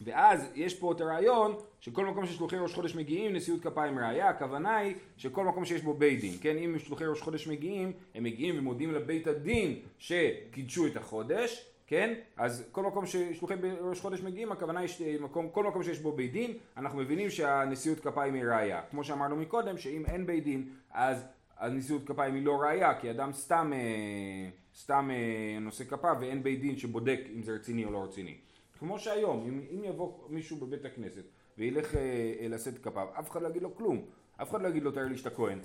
ואז 0.00 0.50
יש 0.54 0.74
פה 0.74 0.92
את 0.92 1.00
הרעיון 1.00 1.54
שכל 1.80 2.06
מקום 2.06 2.26
ששלוחי 2.26 2.56
ראש 2.56 2.74
חודש 2.74 2.94
מגיעים 2.94 3.32
נשיאות 3.32 3.62
כפיים 3.62 3.98
ראייה, 3.98 4.28
הכוונה 4.28 4.76
היא 4.76 4.94
שכל 5.16 5.44
מקום 5.44 5.64
שיש 5.64 5.82
בו 5.82 5.94
בית 5.94 6.20
דין, 6.20 6.34
כן, 6.40 6.56
אם 6.56 6.78
שלוחי 6.78 7.06
ראש 7.06 7.20
חודש 7.20 7.48
מגיעים, 7.48 7.92
הם 8.14 8.24
מגיעים 8.24 8.58
ומודיעים 8.58 8.94
לבית 8.94 9.26
הדין 9.26 9.78
שקידשו 9.98 10.86
את 10.86 10.96
החודש, 10.96 11.66
כן, 11.86 12.14
אז 12.36 12.68
כל 12.72 12.82
מקום 12.82 13.06
ששלוחי 13.06 13.54
ראש 13.80 14.00
חודש 14.00 14.20
מגיעים, 14.20 14.52
הכוונה 14.52 14.80
היא 14.80 14.88
שכל 14.88 15.64
מקום 15.64 15.82
שיש 15.82 15.98
בו 15.98 16.12
בית 16.12 16.32
דין, 16.32 16.54
אנחנו 16.76 16.98
מבינים 16.98 17.30
שהנשיאות 17.30 18.00
כפיים 18.00 18.34
היא 18.34 18.44
ראייה, 18.44 18.82
כמו 18.90 19.04
שאמרנו 19.04 19.36
מקודם, 19.36 19.78
שאם 19.78 20.06
אין 20.06 20.26
בית 20.26 20.44
דין, 20.44 20.68
אז 20.90 21.26
הנשיאות 21.58 22.06
כפיים 22.06 22.34
היא 22.34 22.44
לא 22.44 22.56
ראייה, 22.60 23.00
כי 23.00 23.10
אדם 23.10 23.32
סתם, 23.32 23.72
אה, 23.74 24.48
סתם 24.76 25.10
אה, 25.12 25.58
נושא 25.60 25.84
כפה 25.84 26.12
ואין 26.20 26.42
בית 26.42 26.60
דין 26.60 26.76
שבודק 26.76 27.20
אם 27.36 27.42
זה 27.42 27.52
רציני 27.52 27.84
או 27.84 27.92
לא 27.92 28.04
רציני. 28.04 28.34
כמו 28.80 28.98
שהיום, 28.98 29.44
אם, 29.48 29.60
אם 29.70 29.84
יבוא 29.84 30.12
מישהו 30.28 30.56
בבית 30.56 30.84
הכנסת 30.84 31.24
וילך 31.58 31.94
אה, 31.94 32.00
אה, 32.40 32.48
לשאת 32.48 32.78
כפיו, 32.78 33.06
אף 33.18 33.30
אחד 33.30 33.42
לא 33.42 33.48
יגיד 33.48 33.62
לו 33.62 33.74
כלום, 33.74 34.04
אף 34.42 34.50
אחד 34.50 34.62
לא 34.62 34.68
יגיד 34.68 34.82
לו 34.82 34.92
תאר 34.92 35.04
לי 35.04 35.16
שאתה 35.16 35.30
כהן. 35.30 35.58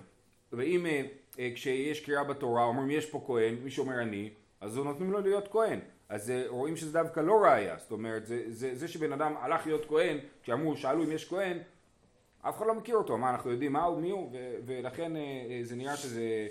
ואם 0.51 0.85
אה, 0.85 1.01
אה, 1.39 1.51
כשיש 1.55 2.05
קריאה 2.05 2.23
בתורה, 2.23 2.63
אומרים 2.63 2.91
יש 2.91 3.05
פה 3.05 3.23
כהן, 3.27 3.55
מי 3.55 3.71
שאומר 3.71 4.01
אני, 4.01 4.29
אז 4.61 4.77
נותנים 4.77 5.11
לו 5.11 5.19
להיות 5.19 5.47
כהן. 5.47 5.79
אז 6.09 6.29
אה, 6.29 6.43
רואים 6.47 6.75
שזה 6.75 6.93
דווקא 6.93 7.19
לא 7.19 7.33
ראייה, 7.43 7.77
זאת 7.77 7.91
אומרת, 7.91 8.25
זה, 8.25 8.43
זה, 8.47 8.75
זה 8.75 8.87
שבן 8.87 9.13
אדם 9.13 9.33
הלך 9.39 9.65
להיות 9.65 9.85
כהן, 9.85 10.17
כשאמרו, 10.43 10.75
שאלו 10.75 11.03
אם 11.03 11.11
יש 11.11 11.29
כהן, 11.29 11.57
אף 12.41 12.57
אחד 12.57 12.67
לא 12.67 12.75
מכיר 12.75 12.95
אותו, 12.95 13.17
מה 13.17 13.29
אנחנו 13.29 13.51
יודעים 13.51 13.73
מה 13.73 13.83
הוא, 13.83 14.01
מי 14.01 14.09
הוא, 14.09 14.29
ו, 14.33 14.55
ולכן 14.65 15.15
אה, 15.15 15.21
אה, 15.21 15.59
זה 15.63 15.75
נראה 15.75 15.97
שזה, 15.97 16.47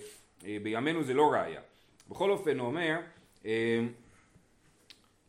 אה, 0.47 0.57
בימינו 0.63 1.05
זה 1.05 1.15
לא 1.15 1.33
ראייה. 1.33 1.61
בכל 2.09 2.31
אופן 2.31 2.59
הוא 2.59 2.67
אומר, 2.67 3.01
אה, 3.47 3.81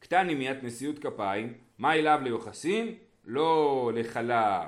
קטני 0.05 0.35
מיית 0.35 0.63
נשיאות 0.63 1.00
כפיים, 1.00 1.53
מה 1.77 1.93
אליו 1.93 2.19
ליוחסין? 2.24 2.95
לא 3.25 3.91
לחלה. 3.95 4.67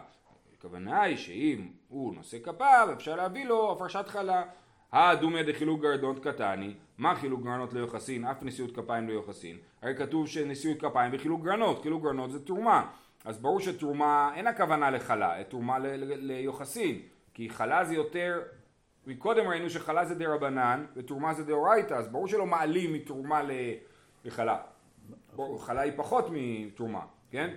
הכוונה 0.58 1.02
היא 1.02 1.18
שאם 1.18 1.68
הוא 1.88 2.16
נושא 2.16 2.38
כפיו, 2.44 2.90
אפשר 2.94 3.16
להביא 3.16 3.46
לו 3.46 3.72
הפרשת 3.72 4.08
חלה. 4.08 4.44
הדומיה 4.92 5.44
דחילוק 5.44 5.82
גרדות 5.82 6.20
קטני, 6.28 6.74
מה 6.98 7.16
חילוק 7.16 7.44
גרנות 7.44 7.74
ליוחסין? 7.74 8.26
אף 8.26 8.44
נשיאות 8.44 8.76
כפיים 8.76 9.08
ליוחסין. 9.08 9.58
הרי 9.82 9.96
כתוב 9.96 10.28
שנשיאות 10.28 10.82
כפיים 10.82 11.12
וחילוק 11.14 11.44
גרנות, 11.44 11.82
חילוק 11.82 12.04
גרנות 12.04 12.32
זה 12.32 12.46
תרומה. 12.46 12.88
אז 13.26 13.42
ברור 13.42 13.60
שתרומה, 13.60 14.32
אין 14.36 14.48
הכוונה 14.48 14.90
לחלה, 14.90 15.44
תרומה 15.44 15.80
ליוחסין. 16.04 17.02
כי 17.34 17.50
חלה 17.50 17.86
זה 17.86 17.96
יותר, 17.96 18.42
מקודם 19.08 19.48
ראינו 19.48 19.70
שחלה 19.70 20.06
זה 20.06 20.16
דה 20.16 20.34
רבנן 20.34 20.86
ותרומה 20.96 21.34
זה 21.34 21.44
דאורייתא, 21.44 21.94
אז 21.94 22.08
ברור 22.08 22.28
שלא 22.28 22.46
מעלים 22.46 22.94
מתרומה 22.94 23.42
לחלה. 24.26 24.58
חלה 25.60 25.82
היא 25.82 25.94
פחות 25.96 26.26
מתרומה, 26.32 27.02
כן? 27.32 27.56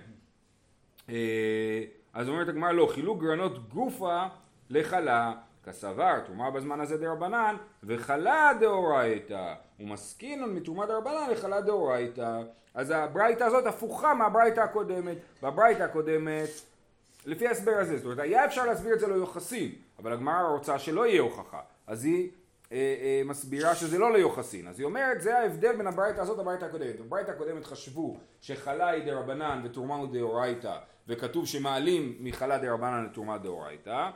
אה, 1.09 1.83
אז 2.13 2.29
אומרת 2.29 2.47
הגמרא 2.47 2.71
לא, 2.71 2.89
חילוק 2.93 3.21
גרנות 3.21 3.69
גופה 3.69 4.25
לחלה, 4.69 5.33
כסבר, 5.65 6.19
תרומה 6.25 6.51
בזמן 6.51 6.79
הזה 6.79 6.97
דרבנן, 6.97 7.55
וחלה 7.83 8.51
דאורייתא, 8.59 9.53
ומסכינון 9.79 10.55
מתרומה 10.55 10.85
דרבנן 10.85 11.29
לחלה 11.31 11.61
דאורייתא. 11.61 12.41
אז 12.73 12.91
הברייתא 12.91 13.43
הזאת 13.43 13.65
הפוכה 13.65 14.13
מהברייתא 14.13 14.59
הקודמת. 14.59 15.17
בברייתא 15.43 15.83
הקודמת, 15.83 16.49
לפי 17.25 17.47
ההסבר 17.47 17.71
הזה, 17.71 17.97
זאת 17.97 18.05
אומרת, 18.05 18.19
היה 18.19 18.45
אפשר 18.45 18.65
להסביר 18.65 18.93
את 18.93 18.99
זה 18.99 19.07
לא 19.07 19.15
יוחסין, 19.15 19.71
אבל 19.99 20.13
הגמרא 20.13 20.41
רוצה 20.41 20.79
שלא 20.79 21.07
יהיה 21.07 21.21
הוכחה. 21.21 21.61
אז 21.87 22.05
היא 22.05 22.29
מסבירה 23.25 23.75
שזה 23.75 23.97
לא 23.99 24.13
ליוחסין. 24.13 24.67
אז 24.67 24.79
היא 24.79 24.85
אומרת, 24.85 25.21
זה 25.21 25.39
ההבדל 25.39 25.75
בין 25.75 25.87
הברייתא 25.87 26.21
הזאת 26.21 26.37
לברייתא 26.39 26.65
הקודמת. 26.65 26.99
בברייתא 26.99 27.31
הקודמת 27.31 27.65
חשבו 27.65 28.17
שחלה 28.41 28.89
היא 28.89 29.05
דרבנן 29.05 29.61
ותרומה 29.63 29.95
הוא 29.95 30.07
דאורייתא, 30.13 30.77
וכתוב 31.07 31.47
שמעלים 31.47 32.17
מחלה 32.19 32.57
דרבנן 32.57 33.05
לתרומה 33.05 33.37
דאורייתא, 33.37 34.09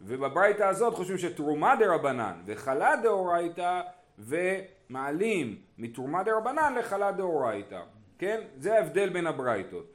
ובברייתא 0.00 0.62
הזאת 0.62 0.94
חושבים 0.94 1.18
שתרומה 1.18 1.76
דרבנן 1.76 2.42
וחלה 2.46 2.96
דאורייתא, 3.02 3.80
ומעלים 4.18 5.56
מתרומה 5.78 6.22
דרבנן 6.22 6.74
לחלה 6.78 7.12
דאורייתא. 7.12 7.80
כן? 8.18 8.40
זה 8.56 8.74
ההבדל 8.74 9.08
בין 9.08 9.26
הברייתות. 9.26 9.94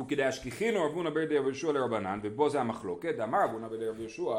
וכדי 0.00 0.28
אשכיחינו 0.28 0.84
רבונה 0.84 1.10
בר 1.10 1.24
דרב 1.24 1.44
יהושע 1.44 1.72
לרבנן, 1.72 2.20
ובו 2.22 2.50
זה 2.50 2.60
המחלוקת, 2.60 3.14
אמר 3.22 3.44
רבונה 3.44 3.68
בר 3.68 3.76
דרב 3.76 4.00
יהושע, 4.00 4.34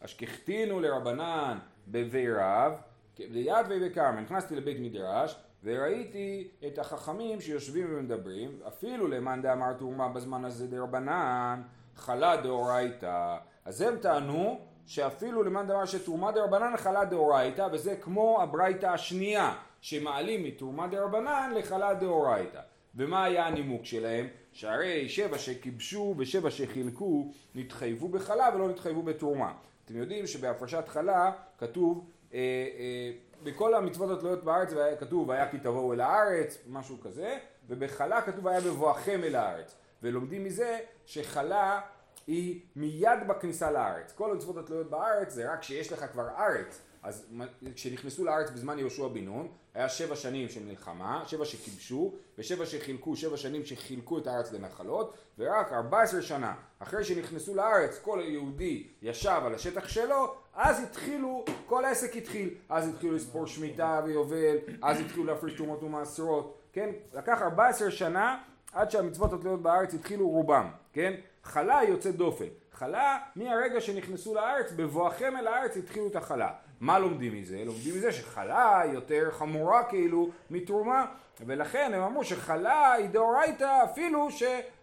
אשכחתינו 0.00 0.80
לרבנן 0.80 1.58
בבי 1.88 2.32
רב, 2.32 2.72
ליד 3.18 3.66
וי 3.68 3.88
בכרמל, 3.88 4.20
נכנסתי 4.20 4.56
לבית 4.56 4.76
מדרש 4.80 5.36
וראיתי 5.64 6.48
את 6.66 6.78
החכמים 6.78 7.40
שיושבים 7.40 7.86
ומדברים, 7.90 8.58
אפילו 8.68 9.08
למאן 9.08 9.42
דאמר 9.42 9.72
תרומה 9.72 10.08
בזמן 10.08 10.44
הזה 10.44 10.66
דרבנן, 10.66 11.62
חלה 11.96 12.36
דאורייתא. 12.36 13.36
אז 13.64 13.80
הם 13.80 13.96
טענו 13.96 14.58
שאפילו 14.86 15.42
למאן 15.42 15.66
דאמר 15.66 15.84
שתרומה 15.84 16.32
דרבנן 16.32 16.76
חלה 16.76 17.04
דאורייתא, 17.04 17.68
וזה 17.72 17.96
כמו 17.96 18.42
הברייתא 18.42 18.86
השנייה, 18.86 19.54
שמעלים 19.80 20.44
מתרומה 20.44 20.86
דרבנן 20.86 21.52
לחלה 21.56 21.94
דאורייתא. 21.94 22.60
ומה 22.94 23.24
היה 23.24 23.46
הנימוק 23.46 23.84
שלהם? 23.84 24.26
שהרי 24.52 25.08
שבע 25.08 25.38
שכיבשו 25.38 26.14
ושבע 26.18 26.50
שחילקו 26.50 27.32
נתחייבו 27.54 28.08
בחלה 28.08 28.48
ולא 28.54 28.68
נתחייבו 28.68 29.02
בתרומה. 29.02 29.52
אתם 29.86 29.96
יודעים 29.96 30.26
שבהפרשת 30.26 30.88
חלה 30.88 31.32
כתוב, 31.58 32.10
אה, 32.34 32.38
אה, 32.38 33.12
בכל 33.42 33.74
המצוות 33.74 34.18
התלויות 34.18 34.44
בארץ 34.44 34.68
כתוב 35.00 35.30
היה 35.30 35.50
כי 35.50 35.58
תבואו 35.58 35.92
אל 35.92 36.00
הארץ, 36.00 36.58
משהו 36.68 37.00
כזה, 37.00 37.38
ובחלה 37.68 38.22
כתוב 38.22 38.48
היה 38.48 38.60
בבואכם 38.60 39.20
אל 39.24 39.34
הארץ. 39.34 39.74
ולומדים 40.02 40.44
מזה 40.44 40.78
שחלה 41.06 41.80
היא 42.26 42.60
מיד 42.76 43.28
בכניסה 43.28 43.70
לארץ. 43.70 44.12
כל 44.12 44.30
המצוות 44.30 44.56
התלויות 44.56 44.90
בארץ 44.90 45.32
זה 45.32 45.52
רק 45.52 45.60
כשיש 45.60 45.92
לך 45.92 46.04
כבר 46.12 46.28
ארץ. 46.28 46.80
אז 47.02 47.26
כשנכנסו 47.74 48.24
לארץ 48.24 48.50
בזמן 48.50 48.78
יהושע 48.78 49.08
בן 49.08 49.24
נון, 49.24 49.48
היה 49.74 49.88
שבע 49.88 50.16
שנים 50.16 50.48
של 50.48 50.64
מלחמה, 50.64 51.22
שבע 51.26 51.44
שכיבשו, 51.44 52.12
ושבע 52.38 52.66
שחילקו, 52.66 53.16
שבע 53.16 53.36
שנים 53.36 53.64
שחילקו 53.64 54.18
את 54.18 54.26
הארץ 54.26 54.52
לנחלות, 54.52 55.14
ורק 55.38 55.72
ארבע 55.72 56.02
עשרה 56.02 56.22
שנה 56.22 56.54
אחרי 56.78 57.04
שנכנסו 57.04 57.54
לארץ, 57.54 57.98
כל 58.02 58.20
יהודי 58.24 58.86
ישב 59.02 59.40
על 59.44 59.54
השטח 59.54 59.88
שלו, 59.88 60.34
אז 60.54 60.82
התחילו, 60.82 61.44
כל 61.66 61.84
העסק 61.84 62.16
התחיל. 62.16 62.50
אז 62.68 62.88
התחילו 62.88 63.12
לספור 63.12 63.46
שמיטה 63.46 64.00
ויובל, 64.04 64.56
אז 64.82 65.00
התחילו 65.00 65.24
להפריש 65.24 65.54
תרומות 65.54 65.82
ומעשרות, 65.82 66.58
כן? 66.72 66.90
לקח 67.14 67.42
ארבע 67.42 67.68
עשרה 67.68 67.90
שנה 67.90 68.38
עד 68.72 68.90
שהמצוות 68.90 69.32
התלויות 69.32 69.62
בארץ 69.62 69.94
התחילו 69.94 70.28
רובם, 70.28 70.70
כן? 70.92 71.14
חלה 71.42 71.80
יוצאת 71.88 72.16
דופן. 72.16 72.44
חלה 72.72 73.18
מהרגע 73.36 73.80
שנכנסו 73.80 74.34
לארץ, 74.34 74.72
בבואכם 74.76 75.36
אל 75.36 75.46
הארץ 75.46 75.76
התחילו 75.76 76.06
את 76.06 76.16
החלה. 76.16 76.52
מה 76.80 76.98
לומדים 76.98 77.34
מזה? 77.34 77.62
לומדים 77.64 77.94
מזה 77.96 78.12
שחלה 78.12 78.82
יותר 78.92 79.30
חמורה 79.30 79.84
כאילו 79.84 80.30
מתרומה, 80.50 81.06
ולכן 81.46 81.90
הם 81.94 82.02
אמרו 82.02 82.24
שחלה 82.24 82.92
היא 82.92 83.08
דאורייתא 83.08 83.84
אפילו 83.84 84.30
ש, 84.30 84.42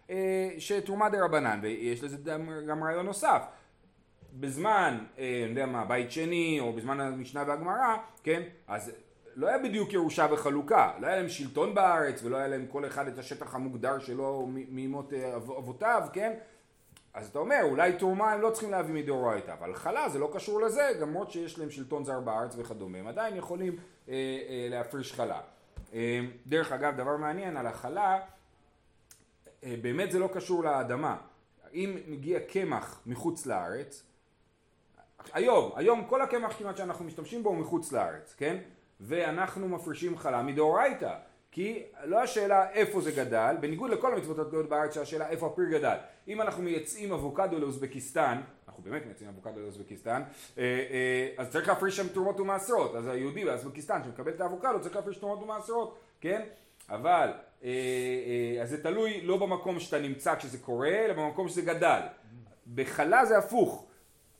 אה, 0.09 0.49
שתרומה 0.57 1.09
דה 1.09 1.25
רבנן, 1.25 1.59
ויש 1.61 2.03
לזה 2.03 2.17
גם 2.67 2.83
רעיון 2.83 3.05
נוסף. 3.05 3.43
בזמן, 4.33 4.97
אה, 5.17 5.41
אני 5.43 5.49
יודע 5.49 5.65
מה, 5.65 5.85
בית 5.85 6.11
שני, 6.11 6.57
או 6.61 6.73
בזמן 6.73 6.99
המשנה 6.99 7.43
והגמרא, 7.47 7.95
כן, 8.23 8.41
אז 8.67 8.91
לא 9.35 9.47
היה 9.47 9.57
בדיוק 9.57 9.93
ירושה 9.93 10.27
וחלוקה, 10.31 10.91
לא 10.99 11.07
היה 11.07 11.15
להם 11.15 11.29
שלטון 11.29 11.75
בארץ 11.75 12.23
ולא 12.23 12.37
היה 12.37 12.47
להם 12.47 12.65
כל 12.69 12.85
אחד 12.85 13.07
את 13.07 13.17
השטח 13.17 13.55
המוגדר 13.55 13.99
שלו 13.99 14.47
מימות 14.69 15.13
אה, 15.13 15.35
אב- 15.35 15.51
אבותיו, 15.51 16.07
כן? 16.13 16.33
אז 17.13 17.27
אתה 17.27 17.39
אומר, 17.39 17.59
אולי 17.63 17.93
תרומה 17.93 18.31
הם 18.31 18.41
לא 18.41 18.49
צריכים 18.49 18.71
להביא 18.71 18.93
מדאורייתא, 18.93 19.51
אבל 19.51 19.75
חלה 19.75 20.09
זה 20.09 20.19
לא 20.19 20.31
קשור 20.33 20.61
לזה, 20.61 20.91
למרות 21.01 21.31
שיש 21.31 21.59
להם 21.59 21.69
שלטון 21.69 22.03
זר 22.03 22.19
בארץ 22.19 22.55
וכדומה, 22.57 22.97
הם 22.97 23.07
עדיין 23.07 23.35
יכולים 23.35 23.75
אה, 24.09 24.13
אה, 24.13 24.67
להפריש 24.69 25.13
חלה. 25.13 25.41
אה, 25.93 26.19
דרך 26.47 26.71
אגב, 26.71 26.97
דבר 26.97 27.17
מעניין 27.17 27.57
על 27.57 27.67
החלה, 27.67 28.19
אה, 29.63 29.75
באמת 29.81 30.11
זה 30.11 30.19
לא 30.19 30.29
קשור 30.33 30.63
לאדמה. 30.63 31.17
אם 31.73 31.97
מגיע 32.07 32.39
קמח 32.39 33.01
מחוץ 33.05 33.45
לארץ, 33.45 34.03
היום, 35.33 35.71
היום 35.75 36.05
כל 36.05 36.21
הקמח 36.21 36.57
כמעט 36.57 36.77
שאנחנו 36.77 37.05
משתמשים 37.05 37.43
בו 37.43 37.49
הוא 37.49 37.57
מחוץ 37.57 37.91
לארץ, 37.91 38.35
כן? 38.37 38.57
ואנחנו 38.99 39.69
מפרישים 39.69 40.17
חלה 40.17 40.43
מדאורייתא. 40.43 41.17
כי 41.53 41.83
לא 42.03 42.23
השאלה 42.23 42.69
איפה 42.71 43.01
זה 43.01 43.11
גדל, 43.11 43.55
בניגוד 43.59 43.91
לכל 43.91 44.13
המצוות 44.13 44.39
התלויות 44.39 44.69
בארץ 44.69 44.95
שהשאלה 44.95 45.29
איפה 45.29 45.47
הפרי 45.47 45.65
גדל. 45.71 45.95
אם 46.27 46.41
אנחנו 46.41 46.63
מייצאים 46.63 47.11
אבוקדו 47.11 47.59
לאוזבקיסטן, 47.59 48.41
אנחנו 48.67 48.83
באמת 48.83 49.05
מייצאים 49.05 49.29
אבוקדו 49.29 49.59
לאוזבקיסטן, 49.59 50.21
אה, 50.57 50.63
אה, 50.63 51.29
אז 51.37 51.49
צריך 51.51 51.67
להפריש 51.67 51.97
שם 51.97 52.07
תרומות 52.07 52.39
ומעשרות. 52.39 52.95
אז 52.95 53.07
היהודי 53.07 53.45
באוזבקיסטן 53.45 54.01
שמקבל 54.03 54.31
את 54.31 54.41
האבוקדו 54.41 54.81
צריך 54.81 54.95
להפריש 54.95 55.17
תרומות 55.17 55.43
ומעשרות, 55.43 55.97
כן? 56.21 56.41
אבל, 56.89 57.29
אה, 57.63 57.69
אז 58.61 58.69
זה 58.69 58.83
תלוי 58.83 59.21
לא 59.21 59.37
במקום 59.37 59.79
שאתה 59.79 59.99
נמצא 59.99 60.35
כשזה 60.35 60.57
קורה, 60.57 60.89
אלא 60.89 61.13
במקום 61.13 61.47
שזה 61.47 61.61
גדל. 61.61 61.99
בחלה 62.73 63.25
זה 63.25 63.37
הפוך. 63.37 63.85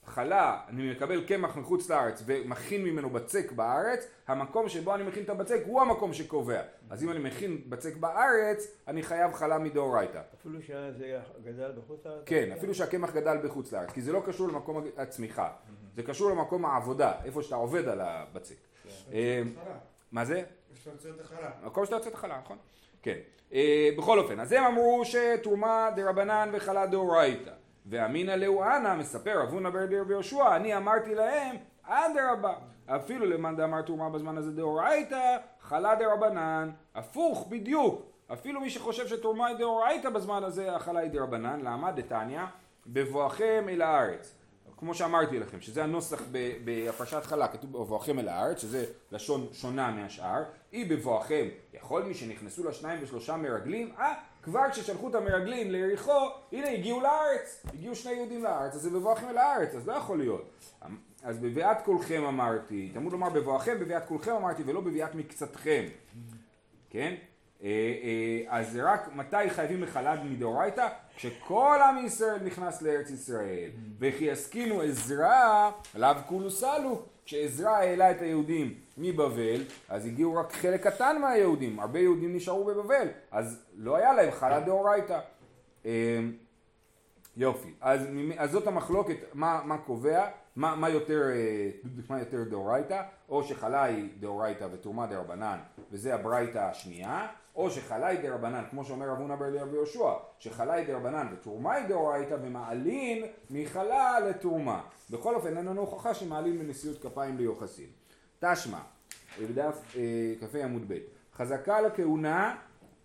חלה, 0.06 0.60
אני 0.68 0.90
מקבל 0.92 1.26
קמח 1.26 1.56
מחוץ 1.56 1.90
לארץ 1.90 2.22
ומכין 2.26 2.84
ממנו 2.84 3.10
בצק 3.10 3.52
בארץ, 3.52 4.06
המקום 4.26 4.68
שבו 4.68 4.94
אני 4.94 5.02
מכין 5.02 5.22
את 5.22 5.30
הבצק 5.30 5.62
הוא 5.66 5.80
המקום 5.80 6.12
שקובע. 6.12 6.62
אז 6.90 7.04
אם 7.04 7.10
אני 7.10 7.18
מכין 7.18 7.60
בצק 7.68 7.96
בארץ, 7.96 8.66
אני 8.88 9.02
חייב 9.02 9.32
חלה 9.32 9.58
מדאורייתא. 9.58 10.20
אפילו 10.40 10.62
שזה 10.62 11.20
גדל 11.44 11.72
בחוץ 11.76 12.06
לארץ? 12.06 12.22
כן, 12.26 12.52
אפילו 12.52 12.74
שהקמח 12.74 13.12
גדל 13.14 13.38
בחוץ 13.44 13.72
לארץ, 13.72 13.90
כי 13.90 14.02
זה 14.02 14.12
לא 14.12 14.22
קשור 14.26 14.48
למקום 14.48 14.84
הצמיחה, 14.96 15.50
זה 15.96 16.02
קשור 16.02 16.30
למקום 16.30 16.64
העבודה, 16.64 17.12
איפה 17.24 17.42
שאתה 17.42 17.54
עובד 17.54 17.88
על 17.88 18.00
הבצק. 18.00 18.56
אה, 19.12 19.42
מה 20.12 20.24
זה? 20.24 20.42
מקום 21.64 21.84
שאתה 21.84 21.96
יוצא 21.96 22.08
את 22.08 22.14
החלה, 22.14 22.40
נכון? 22.44 22.58
כן. 23.02 23.18
אה, 23.52 23.90
בכל 23.98 24.18
אופן, 24.18 24.40
אז 24.40 24.52
הם 24.52 24.64
אמרו 24.64 25.02
שתרומה 25.04 25.90
דרבנן 25.96 26.50
וחלה 26.52 26.86
דאורייתא. 26.86 27.50
ואמינא 27.86 28.30
לאו 28.30 28.64
אנא, 28.64 28.94
מספר 28.94 29.42
אבונה 29.42 29.70
ברדי 29.70 29.98
רבי 29.98 30.12
יהושע, 30.12 30.56
אני 30.56 30.76
אמרתי 30.76 31.14
להם, 31.14 31.56
אדרבה, 31.82 32.54
אפילו 32.86 33.26
למאן 33.26 33.56
דאמר 33.56 33.82
תרומה 33.82 34.10
בזמן 34.10 34.36
הזה 34.36 34.52
דאורייתא, 34.52 35.36
חלה 35.60 35.94
דרבנן, 35.94 36.70
הפוך 36.94 37.46
בדיוק. 37.48 38.02
אפילו 38.32 38.60
מי 38.60 38.70
שחושב 38.70 39.08
שתרומה 39.08 39.46
היא 39.46 39.56
דאורייתא 39.56 40.10
בזמן 40.10 40.44
הזה, 40.44 40.76
החלה 40.76 41.00
היא 41.00 41.10
דרבנן, 41.10 41.60
למה? 41.60 41.92
דתניא, 41.92 42.42
בבואכם 42.86 43.66
אל 43.68 43.82
הארץ. 43.82 44.34
כמו 44.76 44.94
שאמרתי 44.94 45.38
לכם, 45.38 45.60
שזה 45.60 45.84
הנוסח 45.84 46.22
בהפרשת 46.64 47.24
חלה, 47.24 47.48
כתוב 47.48 47.72
בבואכם 47.72 48.18
אל 48.18 48.28
הארץ, 48.28 48.62
שזה 48.62 48.84
לשון 49.12 49.46
שונה 49.52 49.90
מהשאר, 49.90 50.42
היא 50.72 50.90
בבואכם, 50.90 51.48
יכול 51.74 52.02
מי 52.02 52.14
שנכנסו 52.14 52.68
לשניים 52.68 53.02
ושלושה 53.02 53.36
מרגלים, 53.36 53.92
אה, 53.98 54.14
כבר 54.44 54.70
כששלחו 54.70 55.08
את 55.08 55.14
המרגלים 55.14 55.70
ליריחו, 55.70 56.28
הנה 56.52 56.68
הגיעו 56.68 57.00
לארץ, 57.00 57.62
הגיעו 57.74 57.94
שני 57.94 58.12
יהודים 58.12 58.42
לארץ, 58.44 58.74
אז 58.74 58.80
זה 58.80 58.90
בבואכם 58.90 59.28
אל 59.28 59.38
הארץ, 59.38 59.74
אז 59.74 59.88
לא 59.88 59.92
יכול 59.92 60.18
להיות. 60.18 60.50
אז 61.22 61.38
בביאת 61.38 61.76
כולכם 61.84 62.24
אמרתי, 62.24 62.90
תמוד 62.94 63.12
לומר 63.12 63.30
בבואכם, 63.30 63.80
בביאת 63.80 64.06
כולכם 64.06 64.32
אמרתי, 64.32 64.62
ולא 64.66 64.80
בביאת 64.80 65.14
מקצתכם, 65.14 65.84
כן? 66.90 67.14
אה, 67.64 67.70
אה, 67.70 68.58
אז 68.58 68.72
זה 68.72 68.92
רק 68.92 69.08
מתי 69.14 69.50
חייבים 69.50 69.80
מחלת 69.80 70.20
מדאורייתא? 70.24 70.88
כשכל 71.16 71.78
עם 71.88 72.06
ישראל 72.06 72.38
נכנס 72.44 72.82
לארץ 72.82 73.10
ישראל. 73.10 73.70
וכי 73.98 74.24
יסכינו 74.24 74.80
עזרא 74.80 75.70
לאו 75.94 76.14
כולו 76.26 76.50
סלו 76.50 77.02
כשעזרא 77.24 77.70
העלה 77.70 78.10
את 78.10 78.22
היהודים 78.22 78.74
מבבל 78.98 79.62
אז 79.88 80.06
הגיעו 80.06 80.34
רק 80.34 80.52
חלק 80.52 80.86
קטן 80.86 81.20
מהיהודים 81.20 81.80
הרבה 81.80 81.98
יהודים 81.98 82.36
נשארו 82.36 82.64
בבבל. 82.64 83.08
אז 83.30 83.64
לא 83.76 83.96
היה 83.96 84.14
להם 84.14 84.30
חלת 84.30 84.64
דאורייתא. 84.64 85.20
אה, 85.86 86.20
יופי. 87.36 87.68
אז, 87.80 88.00
אז 88.36 88.50
זאת 88.50 88.66
המחלוקת 88.66 89.16
מה, 89.34 89.60
מה 89.64 89.78
קובע 89.78 90.26
מה, 90.56 90.76
מה 90.76 90.88
יותר, 90.88 91.22
אה, 91.30 91.70
מה 92.08 92.18
יותר 92.18 92.44
דאורייתא? 92.44 93.02
או 93.28 93.44
שחלה 93.44 93.84
היא 93.84 94.08
דאורייתא 94.20 94.68
ותרומה 94.72 95.06
דרבנן 95.06 95.58
וזה 95.92 96.14
הברייתא 96.14 96.58
השנייה 96.58 97.26
או 97.56 97.70
שחלה 97.70 98.06
היא 98.06 98.20
דרבנן 98.20 98.64
כמו 98.70 98.84
שאומר 98.84 99.08
רב 99.08 99.18
הונא 99.18 99.36
בר 99.36 99.60
רבי 99.60 99.76
יהושע 99.76 100.12
שחלה 100.38 100.74
היא 100.74 100.86
דרבנן 100.86 101.26
ותרומה 101.32 101.74
היא 101.74 101.88
דאורייתא 101.88 102.36
ומעלין 102.42 103.24
מחלה 103.50 104.20
לתרומה. 104.20 104.80
בכל 105.10 105.34
אופן 105.34 105.56
אין 105.56 105.66
לנו 105.66 105.80
הוכחה 105.80 106.14
שמעלין 106.14 106.58
בנשיאות 106.58 107.02
כפיים 107.02 107.36
ליוחסין 107.36 107.88
תשמע 108.40 108.78
בדף 109.40 109.96
אה, 109.96 110.34
כ"ה 110.40 110.64
עמוד 110.64 110.82
ב' 110.88 110.98
חזקה 111.34 111.80
לכהונה 111.80 112.56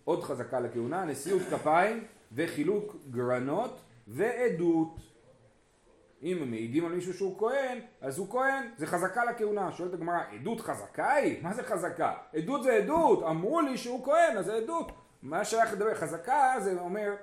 עוד 0.04 0.22
חזקה 0.22 0.60
לכהונה 0.60 1.04
נשיאות 1.04 1.42
כפיים 1.50 2.04
וחילוק 2.32 2.96
גרנות 3.10 3.80
ועדות 4.08 5.09
אם 6.22 6.42
הם 6.42 6.50
מעידים 6.50 6.86
על 6.86 6.92
מישהו 6.92 7.14
שהוא 7.14 7.38
כהן, 7.38 7.78
אז 8.00 8.18
הוא 8.18 8.30
כהן, 8.30 8.64
זה 8.76 8.86
חזקה 8.86 9.24
לכהונה. 9.24 9.72
שואלת 9.72 9.94
הגמרא, 9.94 10.18
עדות 10.40 10.60
חזקה 10.60 11.12
היא? 11.12 11.42
מה 11.42 11.54
זה 11.54 11.62
חזקה? 11.62 12.14
עדות 12.36 12.62
זה 12.62 12.72
עדות, 12.72 13.22
אמרו 13.22 13.60
לי 13.60 13.78
שהוא 13.78 14.04
כהן, 14.04 14.36
אז 14.36 14.44
זה 14.44 14.54
עדות. 14.54 14.92
מה 15.22 15.44
שייך 15.44 15.72
לדבר? 15.72 15.94
חזקה 15.94 16.54
זה 16.58 16.80
אומר, 16.80 17.14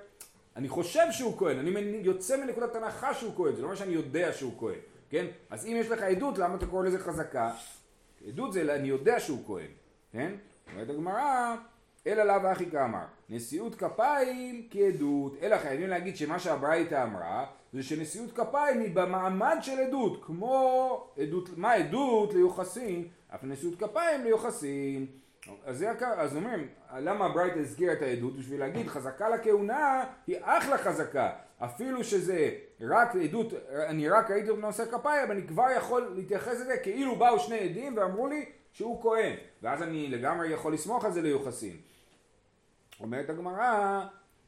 אני 0.56 0.68
חושב 0.68 1.06
שהוא 1.10 1.38
כהן, 1.38 1.58
אני 1.58 1.96
יוצא 2.02 2.36
מנקודת 2.36 2.76
הנחה 2.76 3.14
שהוא 3.14 3.32
כהן, 3.36 3.54
זה 3.54 3.62
לא 3.62 3.66
אומר 3.66 3.76
שאני 3.76 3.92
יודע 3.92 4.32
שהוא 4.32 4.52
כהן, 4.58 4.78
כן? 5.10 5.26
אז 5.50 5.66
אם 5.66 5.76
יש 5.76 5.88
לך 5.88 6.02
עדות, 6.02 6.38
למה 6.38 6.54
אתה 6.54 6.66
קורא 6.66 6.84
לזה 6.84 6.98
חזקה? 6.98 7.50
עדות 8.28 8.52
זה 8.52 8.74
אני 8.74 8.88
יודע 8.88 9.20
שהוא 9.20 9.46
כהן, 9.46 9.70
כן? 10.12 10.32
אומרת 10.72 10.90
הגמרא, 10.90 11.56
אלא 12.08 12.24
לאו 12.24 12.52
אחי 12.52 12.70
כאמר, 12.70 13.04
נשיאות 13.28 13.74
כפיים 13.74 14.68
כעדות, 14.70 15.36
אלא 15.42 15.58
חייבים 15.58 15.88
להגיד 15.88 16.16
שמה 16.16 16.38
שהברייתא 16.38 17.02
אמרה, 17.02 17.46
זה 17.72 17.82
שנשיאות 17.82 18.32
כפיים 18.32 18.80
היא 18.80 18.94
במעמד 18.94 19.56
של 19.60 19.78
עדות, 19.78 20.24
כמו 20.24 21.10
עדות, 21.22 21.48
מה 21.56 21.72
עדות 21.72 22.34
ליוחסין, 22.34 23.08
אף 23.34 23.44
נשיאות 23.44 23.78
כפיים 23.78 24.24
ליוחסין. 24.24 25.06
אז 25.64 25.82
הקר, 25.82 26.12
אז 26.16 26.36
אומרים, 26.36 26.68
למה 26.98 27.24
הברייתא 27.24 27.58
הזכירה 27.58 27.92
את 27.92 28.02
העדות? 28.02 28.36
בשביל 28.36 28.60
להגיד 28.60 28.88
חזקה 28.88 29.28
לכהונה 29.28 30.04
היא 30.26 30.36
אחלה 30.42 30.78
חזקה, 30.78 31.30
אפילו 31.58 32.04
שזה 32.04 32.50
רק 32.80 33.16
עדות, 33.16 33.52
אני 33.86 34.08
רק 34.08 34.30
ראיתי 34.30 34.50
אותו 34.50 34.60
נושא 34.60 34.84
כפיים, 34.84 35.22
אבל 35.26 35.36
אני 35.36 35.46
כבר 35.46 35.66
יכול 35.76 36.12
להתייחס 36.14 36.60
לזה 36.60 36.76
כאילו 36.76 37.16
באו 37.16 37.38
שני 37.38 37.58
עדים 37.58 37.96
ואמרו 37.96 38.26
לי 38.26 38.44
שהוא 38.72 39.02
כהן, 39.02 39.34
ואז 39.62 39.82
אני 39.82 40.08
לגמרי 40.08 40.48
יכול 40.48 40.72
לסמוך 40.72 41.04
על 41.04 41.12
זה 41.12 41.22
ליוחסין. 41.22 41.76
אומרת 43.00 43.30
הגמרא, 43.30 44.04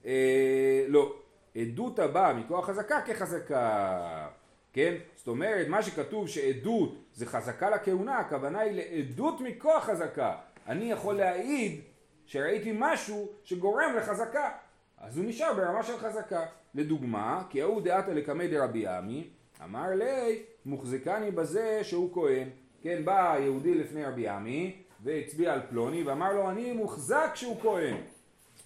אה, 0.06 0.84
לא, 0.88 1.14
עדות 1.56 1.98
הבאה 1.98 2.32
מכוח 2.32 2.66
חזקה 2.66 3.00
כחזקה, 3.06 4.28
כן? 4.72 4.94
זאת 5.16 5.28
אומרת, 5.28 5.68
מה 5.68 5.82
שכתוב 5.82 6.28
שעדות 6.28 7.04
זה 7.14 7.26
חזקה 7.26 7.70
לכהונה, 7.70 8.18
הכוונה 8.18 8.60
היא 8.60 8.72
לעדות 8.72 9.40
מכוח 9.40 9.84
חזקה. 9.84 10.34
אני 10.66 10.90
יכול 10.90 11.16
להעיד 11.16 11.80
שראיתי 12.26 12.72
משהו 12.78 13.28
שגורם 13.44 13.94
לחזקה, 13.96 14.50
אז 14.98 15.16
הוא 15.16 15.24
נשאר 15.24 15.54
ברמה 15.54 15.82
של 15.82 15.96
חזקה. 15.98 16.46
לדוגמה, 16.74 17.42
כי 17.50 17.62
ההוא 17.62 17.82
דעתא 17.82 18.10
לקמי 18.10 18.48
דרבי 18.48 18.86
עמי, 18.86 19.28
אמר 19.64 19.90
לי, 19.94 20.42
מוחזקני 20.66 21.30
בזה 21.30 21.84
שהוא 21.84 22.14
כהן. 22.14 22.48
כן, 22.82 23.04
בא 23.04 23.36
יהודי 23.40 23.74
לפני 23.74 24.04
רבי 24.04 24.28
עמי, 24.28 24.82
והצביע 25.02 25.52
על 25.52 25.60
פלוני, 25.68 26.02
ואמר 26.02 26.32
לו, 26.32 26.50
אני 26.50 26.72
מוחזק 26.72 27.30
שהוא 27.34 27.60
כהן. 27.62 27.96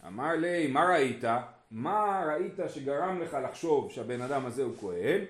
אמר 0.07 0.33
לי, 0.37 0.67
מה 0.67 0.85
ראית? 0.85 1.25
מה 1.71 2.25
ראית 2.27 2.55
שגרם 2.69 3.21
לך 3.21 3.37
לחשוב 3.49 3.91
שהבן 3.91 4.21
אדם 4.21 4.47
הזה 4.47 4.63
הוא 4.63 4.77
כהן? 4.81 5.25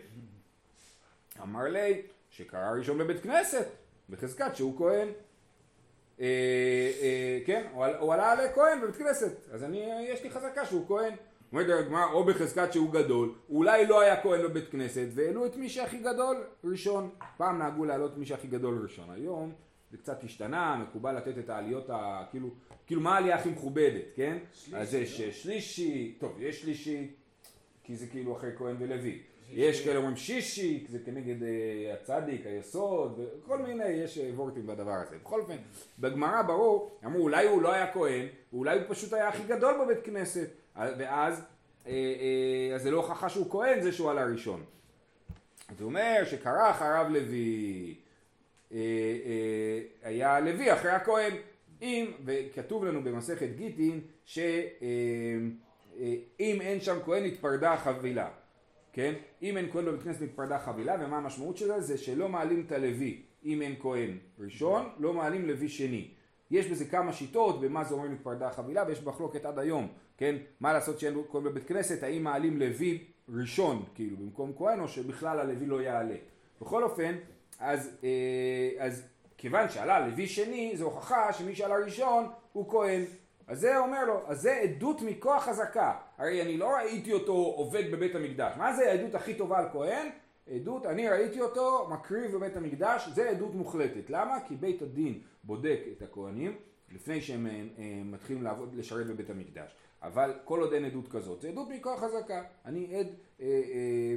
אמר 1.42 1.64
לי, 1.64 2.02
שקרא 2.30 2.70
ראשון 2.78 2.98
בבית 2.98 3.22
כנסת, 3.22 3.66
בחזקת 4.10 4.56
שהוא 4.56 4.78
כהן. 4.78 5.08
אה, 6.20 6.26
אה, 7.02 7.38
כן, 7.46 7.66
הוא, 7.72 7.86
הוא 7.86 8.14
עלה 8.14 8.34
לכהן 8.34 8.80
בבית 8.82 8.96
כנסת, 8.96 9.32
אז 9.52 9.64
אני, 9.64 9.90
יש 10.08 10.22
לי 10.22 10.30
חזקה 10.30 10.66
שהוא 10.66 10.88
כהן. 10.88 11.14
אומרת 11.52 11.84
הגמרא, 11.86 12.12
או 12.12 12.24
בחזקת 12.24 12.72
שהוא 12.72 12.92
גדול, 12.92 13.34
אולי 13.48 13.86
לא 13.86 14.00
היה 14.00 14.22
כהן 14.22 14.42
בבית 14.42 14.70
כנסת, 14.70 15.06
והעלו 15.14 15.46
את 15.46 15.56
מי 15.56 15.68
שהכי 15.68 15.98
גדול 15.98 16.44
ראשון. 16.64 17.10
פעם 17.36 17.58
נהגו 17.58 17.84
להעלות 17.84 18.18
מי 18.18 18.26
שהכי 18.26 18.46
גדול 18.46 18.82
ראשון, 18.82 19.10
היום 19.10 19.52
זה 19.94 19.98
קצת 19.98 20.24
השתנה, 20.24 20.84
מקובל 20.88 21.16
לתת 21.16 21.38
את 21.38 21.50
העליות, 21.50 21.90
ה, 21.90 22.24
כאילו, 22.30 22.48
כאילו 22.86 23.00
מה 23.00 23.14
העלייה 23.14 23.36
הכי 23.36 23.48
מכובדת, 23.48 24.04
כן? 24.16 24.38
שלישי, 24.52 24.76
אז 24.76 24.94
יש 24.94 25.20
אה, 25.20 25.32
שלישי, 25.32 26.14
טוב, 26.18 26.36
יש 26.40 26.62
שלישי, 26.62 27.10
כי 27.84 27.96
זה 27.96 28.06
כאילו 28.06 28.36
אחרי 28.36 28.50
כהן 28.56 28.76
ולוי. 28.78 29.18
יש 29.50 29.84
כאלה 29.84 29.96
אומרים 29.96 30.16
שישיק, 30.16 30.88
זה 30.88 30.98
כנגד 31.04 31.42
אה, 31.42 31.94
הצדיק, 31.94 32.46
היסוד, 32.46 33.20
וכל 33.20 33.58
מיני, 33.58 33.88
יש 33.88 34.18
אה, 34.18 34.30
וורטים 34.34 34.66
בדבר 34.66 34.92
הזה. 34.92 35.16
בכל 35.18 35.40
אופן, 35.40 35.56
בגמרא 35.98 36.42
ברור, 36.42 36.90
אמרו 37.04 37.22
אולי 37.22 37.48
הוא 37.48 37.62
לא 37.62 37.72
היה 37.72 37.92
כהן, 37.92 38.26
אולי 38.52 38.78
הוא 38.78 38.84
פשוט 38.88 39.12
היה 39.12 39.28
הכי 39.28 39.42
גדול 39.42 39.84
בבית 39.84 40.04
כנסת, 40.04 40.48
אה, 40.76 40.90
ואז 40.98 41.42
אה, 41.86 41.92
אה, 41.92 42.74
אז 42.74 42.82
זה 42.82 42.90
לא 42.90 42.96
הוכחה 42.96 43.28
שהוא 43.28 43.50
כהן, 43.50 43.82
זה 43.82 43.92
שהוא 43.92 44.10
עלה 44.10 44.24
ראשון. 44.24 44.64
אז 45.68 45.80
הוא 45.80 45.88
אומר 45.88 46.22
שקרא 46.24 46.70
אחריו 46.70 47.06
לוי, 47.10 47.94
היה 50.02 50.40
לוי 50.40 50.72
אחרי 50.72 50.90
הכהן, 50.90 51.32
אם, 51.82 52.06
וכתוב 52.24 52.84
לנו 52.84 53.02
במסכת 53.02 53.48
גיטין, 53.56 54.00
שאם 54.24 55.50
אין 56.40 56.80
שם 56.80 56.98
כהן 57.04 57.24
התפרדה 57.24 57.72
החבילה, 57.72 58.28
כן? 58.92 59.14
אם 59.42 59.56
אין 59.56 59.70
כהן 59.70 59.84
בבית 59.84 60.02
כנסת 60.02 60.22
התפרדה 60.22 60.58
חבילה, 60.58 60.96
ומה 61.00 61.16
המשמעות 61.16 61.56
של 61.56 61.66
זה? 61.66 61.80
זה 61.80 61.98
שלא 61.98 62.28
מעלים 62.28 62.64
את 62.66 62.72
הלוי 62.72 63.22
אם 63.44 63.62
אין 63.62 63.74
כהן 63.80 64.18
ראשון, 64.38 64.88
לא 64.98 65.12
מעלים 65.12 65.46
לוי 65.46 65.68
שני. 65.68 66.08
יש 66.50 66.66
בזה 66.66 66.84
כמה 66.84 67.12
שיטות 67.12 67.60
במה 67.60 67.84
זה 67.84 67.94
אומר 67.94 68.08
נתפרדה 68.08 68.50
חבילה, 68.50 68.84
ויש 68.86 69.02
מחלוקת 69.02 69.44
עד 69.44 69.58
היום, 69.58 69.88
כן? 70.16 70.36
מה 70.60 70.72
לעשות 70.72 71.00
שאין 71.00 71.14
כהן 71.30 71.44
בבית 71.44 71.64
כנסת, 71.64 72.02
האם 72.02 72.22
מעלים 72.24 72.58
לוי 72.58 73.04
ראשון, 73.28 73.84
כאילו, 73.94 74.16
במקום 74.16 74.52
כהן, 74.56 74.80
או 74.80 74.88
שבכלל 74.88 75.40
הלוי 75.40 75.66
לא 75.66 75.82
יעלה. 75.82 76.16
בכל 76.60 76.82
אופן, 76.82 77.14
אז, 77.58 77.90
אה, 78.04 78.84
אז 78.84 79.02
כיוון 79.38 79.68
שעלה 79.68 80.06
לוי 80.06 80.26
שני, 80.26 80.76
זו 80.76 80.84
הוכחה 80.84 81.32
שמי 81.32 81.54
שעלה 81.54 81.76
ראשון 81.76 82.26
הוא 82.52 82.70
כהן. 82.70 83.04
אז 83.46 83.60
זה 83.60 83.78
אומר 83.78 84.04
לו, 84.04 84.20
אז 84.26 84.40
זה 84.40 84.54
עדות 84.54 85.02
מכוח 85.02 85.44
חזקה. 85.44 85.92
הרי 86.18 86.42
אני 86.42 86.56
לא 86.56 86.68
ראיתי 86.76 87.12
אותו 87.12 87.32
עובד 87.32 87.90
בבית 87.92 88.14
המקדש. 88.14 88.52
מה 88.56 88.72
זה 88.76 88.90
העדות 88.90 89.14
הכי 89.14 89.34
טובה 89.34 89.58
על 89.58 89.68
כהן? 89.72 90.08
עדות, 90.50 90.86
אני 90.86 91.08
ראיתי 91.08 91.40
אותו 91.40 91.88
מקריב 91.90 92.32
בבית 92.32 92.56
המקדש, 92.56 93.08
זה 93.08 93.30
עדות 93.30 93.54
מוחלטת. 93.54 94.10
למה? 94.10 94.38
כי 94.48 94.56
בית 94.56 94.82
הדין 94.82 95.20
בודק 95.44 95.80
את 95.96 96.02
הכהנים 96.02 96.56
לפני 96.92 97.20
שהם 97.20 97.46
אה, 97.46 97.52
אה, 97.78 98.00
מתחילים 98.04 98.42
לעבוד, 98.42 98.74
לשרת 98.74 99.06
בבית 99.06 99.30
המקדש. 99.30 99.76
אבל 100.02 100.32
כל 100.44 100.60
עוד 100.60 100.72
אין 100.72 100.84
עדות 100.84 101.08
כזאת, 101.08 101.40
זה 101.40 101.48
עדות 101.48 101.68
מכוח 101.68 102.00
חזקה. 102.00 102.42
אני 102.64 102.96
עד, 102.96 103.06
אה, 103.40 103.46
אה, 103.46 104.14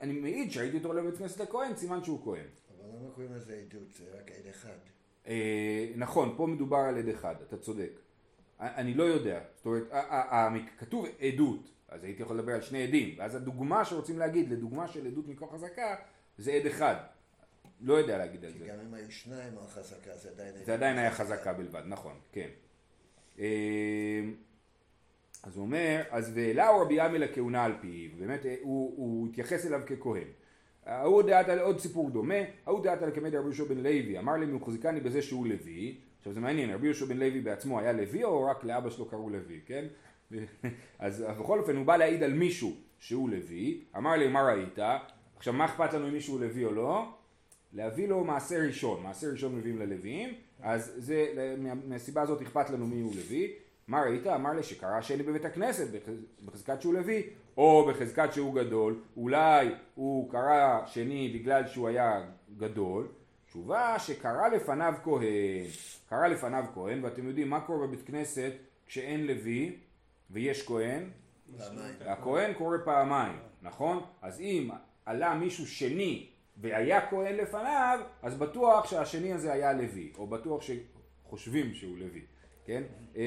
אני 0.00 0.12
מעיד 0.12 0.52
שראיתי 0.52 0.76
אותו 0.76 0.88
בבית 0.88 1.16
כנסת 1.18 1.40
הכהן, 1.40 1.76
סימן 1.76 2.04
שהוא 2.04 2.24
כהן. 2.24 2.46
אבל 2.78 2.88
למה 2.88 3.10
קוראים 3.10 3.32
לזה 3.34 3.62
עדות? 3.66 3.94
זה 3.94 4.04
רק 4.18 4.30
עד 4.30 4.46
אחד. 4.50 4.76
אה, 5.26 5.92
נכון, 5.96 6.34
פה 6.36 6.46
מדובר 6.46 6.76
על 6.76 6.98
עד 6.98 7.08
אחד, 7.08 7.34
אתה 7.48 7.56
צודק. 7.56 7.90
אני 8.60 8.94
לא 8.94 9.02
יודע, 9.02 9.40
זאת 9.56 9.66
אומרת, 9.66 9.88
כתוב 10.78 11.06
עדות, 11.20 11.70
אז 11.88 12.04
הייתי 12.04 12.22
יכול 12.22 12.38
לדבר 12.38 12.52
על 12.52 12.60
שני 12.60 12.82
עדים, 12.82 13.14
ואז 13.18 13.34
הדוגמה 13.34 13.84
שרוצים 13.84 14.18
להגיד 14.18 14.50
לדוגמה 14.50 14.88
של 14.88 15.06
עדות 15.06 15.28
מכוח 15.28 15.54
חזקה, 15.54 15.96
זה 16.38 16.52
עד 16.52 16.66
אחד. 16.66 16.94
לא 17.80 17.94
יודע 17.94 18.18
להגיד 18.18 18.44
על 18.44 18.52
כי 18.52 18.58
זה. 18.58 18.66
גם 18.66 18.80
אם 18.88 18.94
היו 18.94 19.10
שניים 19.10 19.58
על 19.58 19.66
חזקה, 19.66 20.16
זה 20.16 20.30
עדיין... 20.30 20.54
זה 20.64 20.74
עדיין 20.74 20.98
היה 20.98 21.10
חזקה 21.10 21.52
בלבד, 21.52 21.82
נכון, 21.86 22.14
כן. 22.32 22.48
אה, 25.46 25.50
אז 25.50 25.56
הוא 25.56 25.64
אומר, 25.64 26.02
אז 26.10 26.32
והעלהו 26.34 26.80
רבי 26.80 27.00
עמי 27.00 27.18
לכהונה 27.18 27.64
על 27.64 27.72
פיו, 27.80 28.10
באמת 28.18 28.46
אה, 28.46 28.54
הוא, 28.62 28.94
הוא 28.96 29.28
התייחס 29.28 29.66
אליו 29.66 29.80
ככהן. 29.86 30.26
ההוא 30.86 31.22
דעת 31.22 31.48
על 31.48 31.58
עוד 31.58 31.78
סיפור 31.78 32.10
דומה, 32.10 32.34
ההוא 32.66 32.84
דעת 32.84 33.02
על 33.02 33.10
כמד 33.14 33.34
רבי 33.34 33.44
יהושע 33.44 33.64
בן 33.64 33.78
לוי, 33.78 34.18
אמר 34.18 34.36
לי 34.36 34.46
מחוזיקני 34.46 35.00
בזה 35.00 35.22
שהוא 35.22 35.46
לוי, 35.46 35.98
עכשיו 36.18 36.32
זה 36.32 36.40
מעניין, 36.40 36.70
רבי 36.70 36.86
יהושע 36.86 37.04
בן 37.06 37.16
לוי 37.16 37.40
בעצמו 37.40 37.80
היה 37.80 37.92
לוי 37.92 38.24
או 38.24 38.44
רק 38.44 38.64
לאבא 38.64 38.90
שלו 38.90 39.04
קראו 39.04 39.30
לוי, 39.30 39.60
כן? 39.66 39.84
אז 40.98 41.24
בכל 41.40 41.58
אופן 41.58 41.76
הוא 41.76 41.86
בא 41.86 41.96
להעיד 41.96 42.22
על 42.22 42.32
מישהו 42.32 42.74
שהוא 42.98 43.30
לוי, 43.30 43.80
אמר 43.96 44.16
לי 44.16 44.28
מה 44.28 44.42
ראית, 44.42 44.78
עכשיו 45.36 45.52
מה 45.52 45.64
אכפת 45.64 45.94
לנו 45.94 46.08
אם 46.08 46.12
מישהו 46.12 46.38
לוי 46.38 46.64
או 46.64 46.72
לא? 46.72 47.04
להביא 47.72 48.08
לו 48.08 48.24
מעשה 48.24 48.66
ראשון, 48.66 49.02
מעשה 49.02 49.30
ראשון 49.30 49.56
מביאים 49.56 49.78
ללוויים, 49.78 50.34
אז 50.60 50.92
זה, 50.96 51.54
מה- 51.58 51.74
מהסיבה 51.88 52.22
הזאת 52.22 52.42
אכפת 52.42 52.70
לנו 52.70 52.86
מי 52.86 53.00
הוא 53.00 53.12
לוי. 53.16 53.52
מה 53.88 54.00
ראית? 54.02 54.26
אמר 54.26 54.52
לי 54.52 54.62
שקרא 54.62 55.00
שני 55.00 55.22
בבית 55.22 55.44
הכנסת 55.44 55.86
בחז- 55.94 56.44
בחזקת 56.46 56.82
שהוא 56.82 56.94
לוי, 56.94 57.22
או 57.56 57.86
בחזקת 57.88 58.32
שהוא 58.32 58.54
גדול, 58.54 59.00
אולי 59.16 59.68
הוא 59.94 60.30
קרא 60.30 60.80
שני 60.86 61.32
בגלל 61.34 61.66
שהוא 61.66 61.88
היה 61.88 62.20
גדול. 62.58 63.08
תשובה 63.46 63.98
שקרא 63.98 64.48
לפניו 64.48 64.94
כהן, 65.04 65.64
קרא 66.08 66.26
לפניו 66.26 66.64
כהן, 66.74 67.04
ואתם 67.04 67.26
יודעים 67.28 67.50
מה 67.50 67.60
קורה 67.60 67.86
בבית 67.86 68.06
כנסת 68.06 68.52
כשאין 68.86 69.26
לוי 69.26 69.76
ויש 70.30 70.66
כהן? 70.66 71.02
הכהן 72.06 72.54
קורא 72.54 72.76
פעמיים, 72.84 73.38
נכון? 73.62 74.02
אז 74.22 74.40
אם 74.40 74.70
עלה 75.04 75.34
מישהו 75.34 75.66
שני 75.66 76.26
והיה 76.56 77.10
כהן 77.10 77.34
לפניו, 77.36 78.00
אז 78.22 78.34
בטוח 78.38 78.90
שהשני 78.90 79.32
הזה 79.32 79.52
היה 79.52 79.72
לוי, 79.72 80.12
או 80.18 80.26
בטוח 80.26 80.62
שחושבים 80.62 81.74
שהוא 81.74 81.98
לוי, 81.98 82.20
כן? 82.66 82.82
אה, 83.16 83.22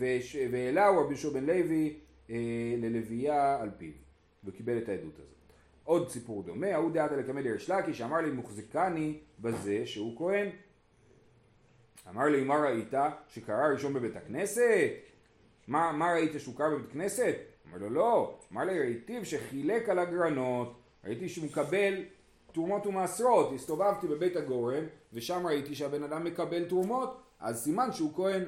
אה, 0.00 0.48
והעלהו 0.50 0.98
רבי 0.98 1.08
יהושע 1.08 1.28
בן 1.30 1.44
לוי 1.44 1.96
אה, 2.30 2.36
ללוויה 2.78 3.60
על 3.62 3.70
פיו, 3.78 3.92
וקיבל 4.44 4.78
את 4.78 4.88
העדות 4.88 5.14
הזאת. 5.14 5.36
עוד 5.84 6.08
סיפור 6.08 6.42
דומה, 6.42 6.74
ההוא 6.74 6.92
דעת 6.92 7.12
לקמא 7.12 7.42
דריש 7.42 7.70
לקיש, 7.70 8.00
אמר 8.00 8.20
לי 8.20 8.30
מוחזקני 8.30 9.18
בזה 9.40 9.86
שהוא 9.86 10.18
כהן. 10.18 10.48
אמר 12.10 12.24
לי 12.24 12.44
מה 12.44 12.56
ראית? 12.56 12.94
שקרא 13.28 13.72
ראשון 13.72 13.94
בבית 13.94 14.16
הכנסת? 14.16 14.90
מה, 15.68 15.92
מה 15.92 16.12
ראית 16.12 16.32
שהוא 16.38 16.56
קרא 16.56 16.68
בבית 16.68 16.92
כנסת? 16.92 17.36
אמר 17.68 17.78
לו 17.78 17.90
לא, 17.90 18.38
אמר 18.52 18.64
לי 18.64 18.78
ראיתיו 18.78 19.24
שחילק 19.24 19.88
על 19.88 19.98
הגרנות, 19.98 20.80
ראיתי 21.04 21.28
שהוא 21.28 21.44
מקבל 21.44 22.04
תרומות 22.52 22.86
ומעשרות, 22.86 23.52
הסתובבתי 23.54 24.06
בבית 24.06 24.36
הגורן 24.36 24.84
ושם 25.12 25.46
ראיתי 25.46 25.74
שהבן 25.74 26.02
אדם 26.02 26.24
מקבל 26.24 26.64
תרומות, 26.64 27.25
אז 27.40 27.62
סימן 27.62 27.92
שהוא 27.92 28.14
כהן. 28.14 28.42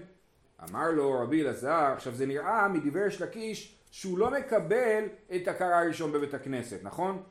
אמר 0.71 0.91
לו 0.91 1.21
רבי 1.21 1.43
אלעזר, 1.43 1.93
עכשיו 1.97 2.15
זה 2.15 2.27
נראה 2.27 2.69
מדברי 2.69 3.07
יש 3.07 3.23
לקיש 3.23 3.79
שהוא 3.91 4.19
לא 4.19 4.31
מקבל 4.31 5.05
את 5.37 5.49
הקרא 5.49 5.75
הראשון 5.75 6.13
בבית 6.13 6.35
הכנסת, 6.35 6.79
נכון? 6.83 7.23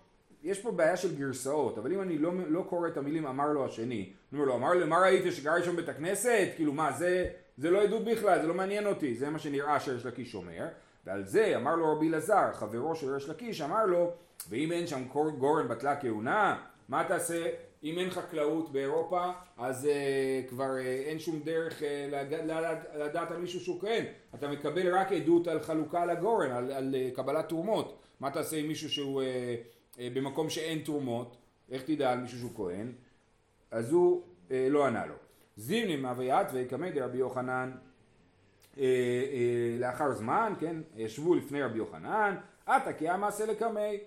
יש 0.43 0.60
פה 0.62 0.72
בעיה 0.72 0.98
של 0.98 1.15
גרסאות, 1.15 1.78
אבל 1.78 1.93
אם 1.93 2.02
אני 2.02 2.17
לא, 2.17 2.32
לא 2.48 2.65
קורא 2.70 2.88
את 2.88 2.98
המילים 2.98 3.26
אמר 3.26 3.54
לו 3.54 3.65
השני, 3.65 4.13
אני 4.32 4.39
אומר 4.41 4.46
לו, 4.46 4.56
אמר 4.56 4.74
לו, 4.74 4.88
מה 4.88 5.00
ראית 5.00 5.34
שקרא 5.34 5.54
ראשון 5.54 5.76
בית 5.76 5.89
הכנסת? 5.89 6.48
כאילו 6.56 6.74
מה, 6.74 6.91
זה, 6.91 7.30
זה 7.58 7.72
לא 7.72 7.82
עדות 7.82 8.06
בכלל, 8.06 8.41
זה 8.41 8.48
לא 8.48 8.54
מעניין 8.54 8.88
אותי, 8.88 9.15
זה 9.15 9.30
מה 9.30 9.39
שנראה 9.39 9.80
שריש 9.80 10.06
לקיש 10.06 10.36
אומר, 10.36 10.67
ועל 11.06 11.26
זה 11.26 11.54
אמר 11.56 11.76
לו 11.76 11.96
רבי 11.96 12.10
אלעזר, 12.10 12.54
חברו 12.54 12.96
של 12.96 13.13
ריש 13.13 13.30
לקיש, 13.30 13.62
אמר 13.62 13.86
לו, 13.86 14.13
ואם 14.50 14.72
אין 14.72 14.88
שם 14.88 15.04
גורן 15.38 15.67
בטלה 15.67 15.96
כהונה, 16.02 16.58
מה 16.89 17.04
תעשה? 17.04 17.48
אם 17.84 18.00
אין 18.00 18.10
חקלאות 18.10 18.72
באירופה, 18.72 19.32
אז 19.58 19.86
uh, 19.86 20.50
כבר 20.50 20.76
uh, 20.78 21.10
אין 21.10 21.20
שום 21.20 21.40
דרך 21.44 21.82
uh, 21.82 21.84
לג... 22.12 22.34
לדעת, 22.34 22.88
לדעת 22.96 23.32
על 23.32 23.38
מישהו 23.38 23.60
שהוא 23.60 23.82
כהן. 23.82 24.06
אתה 24.36 24.48
מקבל 24.48 24.96
רק 24.96 25.12
עדות 25.12 25.48
על 25.48 25.60
חלוקה 25.60 26.02
על 26.02 26.10
הגורן, 26.10 26.52
על, 26.52 26.72
על 26.72 26.96
uh, 26.96 27.16
קבלת 27.16 27.50
תרומות. 27.50 28.00
מה 28.20 28.32
תעשה 28.32 28.58
עם 28.58 28.68
מישהו 28.68 28.90
שהוא 28.90 29.22
uh, 29.22 29.96
uh, 29.96 30.00
במקום 30.13 30.50
שאין 30.50 30.80
תרומות? 30.80 31.38
איך 31.72 31.84
תדע 31.84 32.12
על 32.12 32.20
מישהו 32.20 32.40
שהוא 32.40 32.52
כהן? 32.56 32.92
אז 33.72 33.92
הוא 33.92 34.22
uh, 34.48 34.52
לא 34.70 34.86
ענה 34.86 35.06
לו. 35.06 35.16
זימני 35.58 35.96
מאוויית 35.96 36.48
ויקמא 36.54 36.90
דרבי 36.90 37.18
יוחנן 37.18 37.72
אה, 38.80 38.84
אה, 38.84 39.80
לאחר 39.80 40.12
זמן, 40.12 40.54
כן, 40.60 40.76
ישבו 40.96 41.36
לפני 41.36 41.63
רבי 41.63 41.78
יוחנן, 41.78 42.36
עתה 42.66 42.94
כי 42.94 43.08
היה 43.08 43.18
מעשה 43.18 43.46
לקמי. 43.46 44.00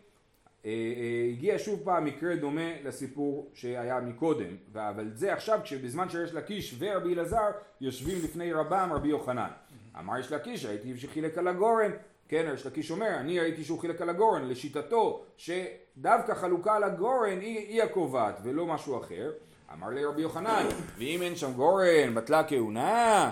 אה, 0.66 0.70
אה, 0.70 1.28
הגיע 1.32 1.54
שוב 1.58 1.80
פעם 1.84 2.04
מקרה 2.04 2.36
דומה 2.36 2.70
לסיפור 2.84 3.50
שהיה 3.54 4.00
מקודם, 4.00 4.56
אבל 4.74 5.10
זה 5.14 5.32
עכשיו 5.32 5.60
כשבזמן 5.64 6.08
שיש 6.08 6.34
לקיש 6.34 6.74
ורבי 6.78 7.14
אלעזר 7.14 7.50
יושבים 7.80 8.18
לפני 8.24 8.52
רבם 8.52 8.90
רבי 8.92 9.08
יוחנן. 9.08 9.50
אמר 9.98 10.18
יש 10.18 10.32
לקיש 10.32 10.64
ראיתי 10.64 10.98
שחילק 10.98 11.38
על 11.38 11.48
הגורן, 11.48 11.90
כן, 12.28 12.50
יש 12.54 12.66
לקיש 12.66 12.90
אומר 12.90 13.16
אני 13.16 13.40
ראיתי 13.40 13.64
שהוא 13.64 13.78
חילק 13.78 14.00
על 14.00 14.10
הגורן, 14.10 14.48
לשיטתו 14.48 15.24
שדווקא 15.36 16.34
חלוקה 16.34 16.76
על 16.76 16.84
הגורן 16.84 17.40
היא, 17.40 17.58
היא 17.58 17.82
הקובעת 17.82 18.38
ולא 18.42 18.66
משהו 18.66 18.98
אחר. 19.00 19.32
אמר 19.72 19.88
לי 19.88 20.04
רבי 20.04 20.22
יוחנן, 20.22 20.66
ואם 20.98 21.22
אין 21.22 21.36
שם 21.36 21.52
גורן 21.52 22.14
בטלה 22.14 22.44
כהונה, 22.44 23.30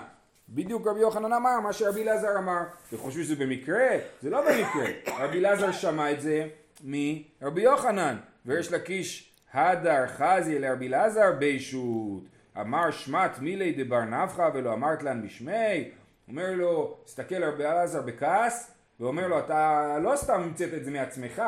בדיוק 0.49 0.87
רבי 0.87 0.99
יוחנן 0.99 1.33
אמר 1.33 1.59
מה 1.59 1.73
שרבי 1.73 2.03
אלעזר 2.03 2.37
אמר. 2.37 2.61
אתם 2.87 2.97
חושבים 2.97 3.23
שזה 3.23 3.35
במקרה? 3.35 3.87
זה 4.21 4.29
לא 4.29 4.41
במקרה. 4.41 5.15
רבי 5.19 5.39
אלעזר 5.39 5.71
שמע 5.71 6.11
את 6.11 6.21
זה 6.21 6.47
מרבי 6.83 7.61
יוחנן. 7.61 8.17
ויש 8.45 8.71
לקיש 8.71 9.33
הדר 9.53 10.07
חזי 10.07 10.59
לרבי 10.59 10.87
אלעזר 10.87 11.31
בישות. 11.39 12.23
אמר 12.61 12.91
שמת 12.91 13.39
מילי 13.39 13.83
דבר 13.83 14.01
נפחא 14.01 14.49
ולא 14.53 14.73
אמרת 14.73 15.03
לן 15.03 15.21
בשמי. 15.25 15.91
אומר 16.27 16.51
לו, 16.51 16.97
הסתכל 17.05 17.43
רבי 17.43 17.65
אלעזר 17.65 18.01
בכעס, 18.01 18.71
ואומר 18.99 19.27
לו, 19.27 19.39
אתה 19.39 19.97
לא 20.03 20.15
סתם 20.15 20.41
המצאת 20.41 20.73
את 20.73 20.85
זה 20.85 20.91
מעצמך, 20.91 21.41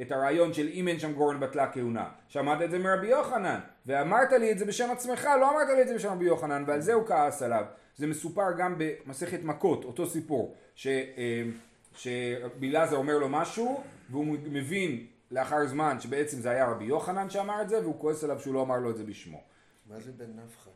את 0.00 0.12
הרעיון 0.12 0.52
של 0.52 0.68
אם 0.72 0.88
אין 0.88 0.98
שם 0.98 1.12
גורן 1.12 1.40
בטלה 1.40 1.72
כהונה. 1.72 2.08
שמעת 2.28 2.62
את 2.62 2.70
זה 2.70 2.78
מרבי 2.78 3.06
יוחנן, 3.06 3.60
ואמרת 3.86 4.32
לי 4.32 4.52
את 4.52 4.58
זה 4.58 4.64
בשם 4.64 4.90
עצמך, 4.90 5.28
לא 5.40 5.50
אמרת 5.50 5.68
לי 5.76 5.82
את 5.82 5.88
זה 5.88 5.94
בשם 5.94 6.08
רבי 6.08 6.24
יוחנן, 6.24 6.64
ועל 6.66 6.80
זה 6.80 6.92
הוא 6.92 7.06
כעס 7.06 7.42
עליו. 7.42 7.64
זה 7.96 8.06
מסופר 8.06 8.52
גם 8.58 8.74
במסכת 8.78 9.44
מכות, 9.44 9.84
אותו 9.84 10.06
סיפור, 10.06 10.54
ש, 10.74 10.86
אה, 12.06 12.36
שרבי 12.40 12.70
אלעזר 12.70 12.96
אומר 12.96 13.18
לו 13.18 13.28
משהו, 13.28 13.84
והוא 14.10 14.26
מבין 14.26 15.06
לאחר 15.30 15.66
זמן 15.66 16.00
שבעצם 16.00 16.40
זה 16.40 16.50
היה 16.50 16.70
רבי 16.70 16.84
יוחנן 16.84 17.30
שאמר 17.30 17.62
את 17.62 17.68
זה 17.68 17.80
והוא 17.80 18.00
כועס 18.00 18.24
עליו 18.24 18.40
שהוא 18.40 18.54
לא 18.54 18.62
אמר 18.62 18.76
לו 18.76 18.90
את 18.90 18.96
זה 18.96 19.04
בשמו. 19.04 19.42
מה 19.86 20.00
זה 20.00 20.12
בן 20.12 20.30
נפחא? 20.44 20.70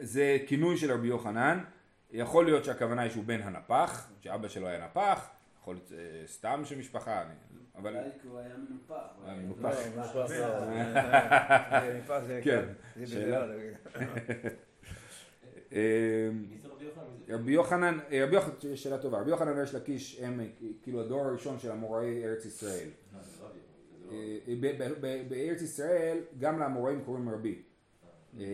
זה 0.00 0.38
כינוי 0.46 0.76
של 0.76 0.92
רבי 0.92 1.08
יוחנן, 1.08 1.64
יכול 2.10 2.44
להיות 2.44 2.64
שהכוונה 2.64 3.02
היא 3.02 3.10
שהוא 3.10 3.24
בן 3.24 3.42
הנפח, 3.42 4.10
שאבא 4.20 4.48
שלו 4.48 4.66
היה 4.68 4.84
נפח, 4.84 5.28
יכול 5.60 5.74
להיות 5.74 5.92
אה, 5.92 6.26
סתם 6.26 6.62
של 6.64 6.78
משפחה, 6.78 7.24
אבל 7.76 7.96
אולי 7.96 8.10
כי 8.22 8.28
הוא 8.28 8.38
היה 8.38 8.54
מנופח. 8.56 8.94
הוא 9.16 9.26
היה 9.26 9.36
מנופח. 9.36 9.76
לא, 10.30 10.60
לא. 10.60 11.92
נפח 11.98 12.20
זה 12.26 12.40
כן. 12.44 12.64
זה 12.96 13.06
שאלה. 13.06 13.46
בגלל. 13.46 13.74
אה, 13.96 14.00
מי 14.00 14.40
זה 15.54 15.59
זה? 15.70 16.30
רבי 17.28 17.52
יוחנן, 17.52 17.98
רבי 18.12 18.34
יוחנן, 18.34 18.54
שאלה 18.74 18.98
טובה, 18.98 19.20
רבי 19.20 19.30
יוחנן 19.30 19.58
וריש 19.58 19.74
לקיש 19.74 20.20
הם 20.22 20.40
כאילו 20.82 21.00
הדור 21.00 21.20
הראשון 21.20 21.58
של 21.58 21.72
אמוראי 21.72 22.24
ארץ 22.24 22.44
ישראל. 22.44 22.88
אה, 24.12 24.38
בארץ 25.28 25.62
ישראל 25.62 26.18
גם 26.38 26.58
לאמוראים 26.58 27.04
קוראים 27.04 27.28
רבי. 27.28 27.62
אה, 28.38 28.44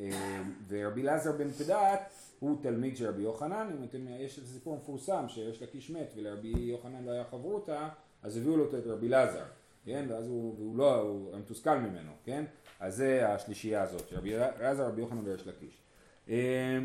אה, 0.00 0.42
ורבי 0.68 1.02
אלעזר 1.02 1.32
בן 1.32 1.50
פדת 1.50 2.12
הוא 2.40 2.62
תלמיד 2.62 2.96
של 2.96 3.08
רבי 3.08 3.22
יוחנן, 3.22 3.68
אם 3.78 3.84
אתם, 3.84 4.06
יש 4.08 4.38
איזה 4.38 4.52
סיפור 4.52 4.76
מפורסם 4.76 5.24
שיש 5.28 5.62
לקיש 5.62 5.90
מת 5.90 6.12
ולרבי 6.16 6.48
יוחנן 6.48 7.04
לא 7.04 7.10
היה 7.10 7.24
חברותא, 7.24 7.88
אז 8.22 8.36
הביאו 8.36 8.56
לו 8.56 8.64
את 8.64 8.86
רבי 8.86 9.06
אלעזר, 9.06 9.44
כן, 9.84 10.06
ואז 10.08 10.26
הוא, 10.26 10.76
לא, 10.76 11.00
הוא 11.00 11.38
מתוסכל 11.38 11.78
ממנו, 11.78 12.10
כן, 12.24 12.44
אז 12.80 12.96
זה 12.96 13.28
השלישייה 13.28 13.82
הזאת, 13.82 14.12
רבי 14.12 14.36
אלעזר, 14.36 14.86
רבי 14.86 15.00
יוחנן 15.00 15.20
וריש 15.24 15.46
לקיש. 15.46 15.82
אה, 16.30 16.78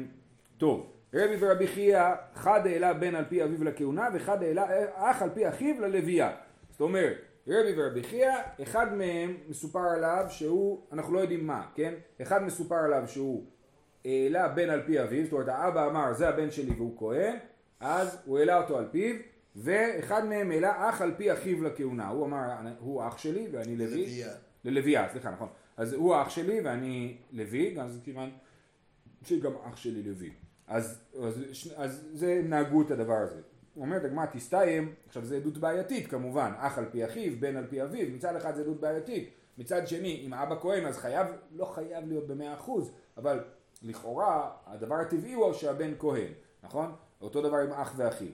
טוב, 0.58 0.92
רבי 1.14 1.36
ורבי 1.40 1.68
חייא, 1.68 2.04
חד 2.36 2.68
העלה 2.68 2.94
בן 2.94 3.16
על 3.16 3.26
פי 3.30 3.44
אביו 3.44 3.64
לכהונה 3.64 4.08
וחד 4.14 4.44
העלה 4.44 4.66
אח 4.96 5.22
על 5.22 5.30
פי 5.34 5.50
אחיו 5.50 5.82
ללוויה. 5.82 6.32
זאת 6.72 6.82
אומרת, 6.82 7.18
רבי 7.48 7.74
ורבי 7.78 8.04
חייא, 8.04 8.34
אחד 8.64 8.94
מהם 8.94 9.38
מסופר 9.50 9.80
עליו 9.80 10.26
שהוא, 10.30 10.82
אנחנו 10.92 11.14
לא 11.14 11.20
יודעים 11.20 11.48
מה, 11.48 11.66
כן? 11.76 11.94
אחד 12.22 12.44
מסופר 12.44 12.76
עליו 12.76 13.04
שהוא 13.08 13.44
העלה 14.06 14.48
בן 14.48 14.70
על 14.70 14.82
פי 14.86 15.02
אביו, 15.02 15.24
זאת 15.24 15.34
אומרת 15.34 15.48
האבא 15.48 15.88
אמר 15.88 16.14
זה 16.14 16.30
הבן 16.30 16.52
שלי 16.52 16.74
והוא 16.78 16.98
כהן, 16.98 17.36
אז 17.80 18.18
הוא 18.26 18.40
העלה 18.40 18.62
אותו 18.62 18.78
על 18.78 18.88
פיו, 18.92 19.16
ואחד 19.56 20.26
מהם 20.26 20.52
העלה 20.52 20.90
אח 20.90 21.02
על 21.02 21.14
פי 21.18 21.34
אחיו 21.34 21.64
לכהונה, 21.64 22.08
הוא 22.08 22.26
אמר 22.26 22.38
הוא 22.80 23.08
אח 23.08 23.18
שלי 23.18 23.48
ואני 23.52 23.76
לוי, 23.76 24.06
לוויה. 24.06 24.28
ללוויה, 24.66 25.10
סליחה, 25.12 25.32
נכון. 25.32 25.48
אז 25.78 25.94
הוא 25.94 26.22
אח 26.22 26.30
שלי 26.30 26.62
ואני 26.64 27.18
לוי, 27.32 27.76
אז 27.82 28.02
כיוון 28.04 28.30
שגם 29.26 29.52
אח 29.64 29.78
שלי 29.78 30.04
לוי. 30.04 30.34
אז, 30.68 31.02
אז, 31.24 31.44
אז 31.76 32.08
זה 32.14 32.42
נהגו 32.44 32.82
את 32.82 32.92
הדבר 32.92 33.18
הזה. 33.18 33.42
אומרת 33.78 34.04
הגמרא 34.04 34.26
תסתיים, 34.26 34.94
עכשיו 35.08 35.26
זה 35.26 35.36
עדות 35.36 35.58
בעייתית 35.58 36.08
כמובן, 36.08 36.52
אח 36.58 36.78
על 36.78 36.86
פי 36.92 37.06
אחיו, 37.06 37.34
בן 37.40 37.56
על 37.56 37.68
פי 37.70 37.84
אביו, 37.84 38.08
מצד 38.10 38.36
אחד 38.36 38.56
זה 38.56 38.62
עדות 38.62 38.80
בעייתית, 38.80 39.30
מצד 39.58 39.88
שני 39.88 40.24
אם 40.26 40.34
האבא 40.34 40.60
כהן 40.60 40.86
אז 40.86 40.98
חייב, 40.98 41.28
לא 41.56 41.66
חייב 41.66 42.08
להיות 42.08 42.28
במאה 42.28 42.54
אחוז, 42.54 42.92
אבל 43.18 43.40
לכאורה 43.84 44.52
הדבר 44.66 44.96
הטבעי 44.96 45.34
הוא 45.34 45.54
שהבן 45.54 45.94
כהן, 46.00 46.32
נכון? 46.64 46.96
אותו 47.22 47.42
דבר 47.42 47.58
עם 47.58 47.72
אח 47.72 47.94
ואחיו. 47.98 48.32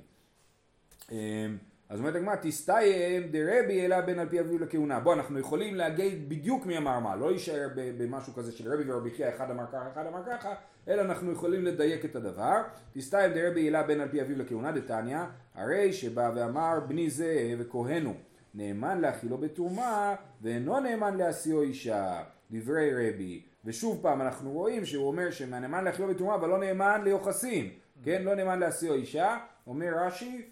אמ, 1.12 1.58
אז 1.90 2.00
אומרת 2.00 2.16
הגמרא, 2.16 2.36
תסתיים 2.42 3.32
דרבי 3.32 3.86
אלא 3.86 4.02
בן 4.02 4.20
על 4.20 4.30
פי 4.30 4.40
אביו 4.40 4.60
לכהונה. 4.60 5.00
בוא, 5.00 5.14
אנחנו 5.14 5.40
יכולים 5.40 5.76
להגיד 5.76 6.30
בדיוק 6.30 6.66
מי 6.66 6.78
אמר 6.78 7.00
מה, 7.00 7.16
לא 7.16 7.30
להישאר 7.30 7.68
במשהו 7.76 8.34
כזה 8.34 8.52
של 8.52 8.74
רבי 8.74 8.92
ורבי 8.92 9.12
חייא, 9.12 9.30
אחד 9.30 9.52
אמר 9.52 9.66
ככה, 9.68 9.92
אחד 9.92 10.06
אמר 10.06 10.22
ככה, 10.26 10.54
אלא 10.88 11.02
אנחנו 11.02 11.32
יכולים 11.32 11.66
לדייק 11.66 12.06
את 12.06 12.16
הדבר. 12.16 12.62
תסתיים 12.94 13.34
דרבי 13.34 13.70
אלא 13.70 13.82
בן 13.82 14.00
על 14.00 14.10
פי 14.10 14.22
אביו 14.22 14.38
לכהונה, 14.38 14.72
דתניא, 14.72 15.20
הרי 15.56 15.94
שבא 15.94 16.32
ואמר 16.36 16.80
בני 16.88 17.10
זה 17.10 17.54
וכהנו, 17.60 18.14
נאמן 18.54 19.02
להאכילו 19.02 19.38
בתרומה, 19.38 20.16
ואינו 20.42 20.80
נאמן 20.80 21.18
להשיאו 21.18 21.62
אישה. 21.62 22.24
דברי 22.52 23.10
רבי. 23.10 23.42
ושוב 23.66 24.00
פעם 24.02 24.22
אנחנו 24.22 24.52
רואים 24.52 24.86
שהוא 24.86 25.08
אומר 25.08 25.32
שנאמן 25.32 25.84
להאכילו 25.84 26.08
בתרומה, 26.08 26.36
אבל 26.36 26.50
לא 26.50 26.60
נאמן 26.60 27.02
ליוחסין. 27.04 27.70
כן, 28.04 28.24
לא 28.24 28.36
נאמן 28.36 28.60
להשיאו 28.60 28.94
אישה. 28.94 29.38
אומר 29.68 29.92
רש"י, 29.96 30.50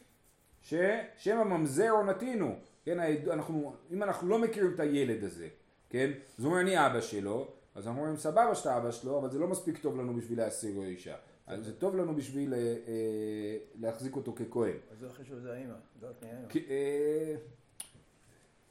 ששם 0.61 1.37
הממזר 1.37 1.89
עונתינו, 1.89 2.55
כן, 2.85 2.99
אנחנו, 3.31 3.73
אם 3.91 4.03
אנחנו 4.03 4.27
לא 4.27 4.39
מכירים 4.39 4.73
את 4.75 4.79
הילד 4.79 5.23
הזה, 5.23 5.47
כן, 5.89 6.11
אז 6.39 6.43
הוא 6.43 6.51
אומר 6.51 6.61
אני 6.61 6.85
אבא 6.85 7.01
שלו, 7.01 7.47
אז 7.79 7.87
אנחנו 7.87 8.01
אומרים 8.01 8.17
סבבה 8.17 8.55
שאתה 8.55 8.77
אבא 8.77 8.91
שלו, 8.91 9.19
אבל 9.19 9.29
זה 9.29 9.39
לא 9.39 9.47
מספיק 9.47 9.77
טוב 9.77 9.97
לנו 9.97 10.15
בשביל 10.15 10.37
להשיג 10.37 10.75
לו 10.75 10.83
אישה, 10.83 11.15
אז 11.47 11.65
זה 11.65 11.73
טוב 11.73 11.95
לנו 11.95 12.15
בשביל 12.15 12.53
אה, 12.53 12.59
אה, 12.59 13.57
להחזיק 13.79 14.15
אותו 14.15 14.33
ככהן. 14.35 14.73
אז 14.91 15.03
לא 15.03 15.09
חשוב 15.09 15.39
זה. 15.39 15.63
לא 16.01 16.07
תנאי. 16.19 16.31
כי, 16.49 16.65
אה, 16.69 17.35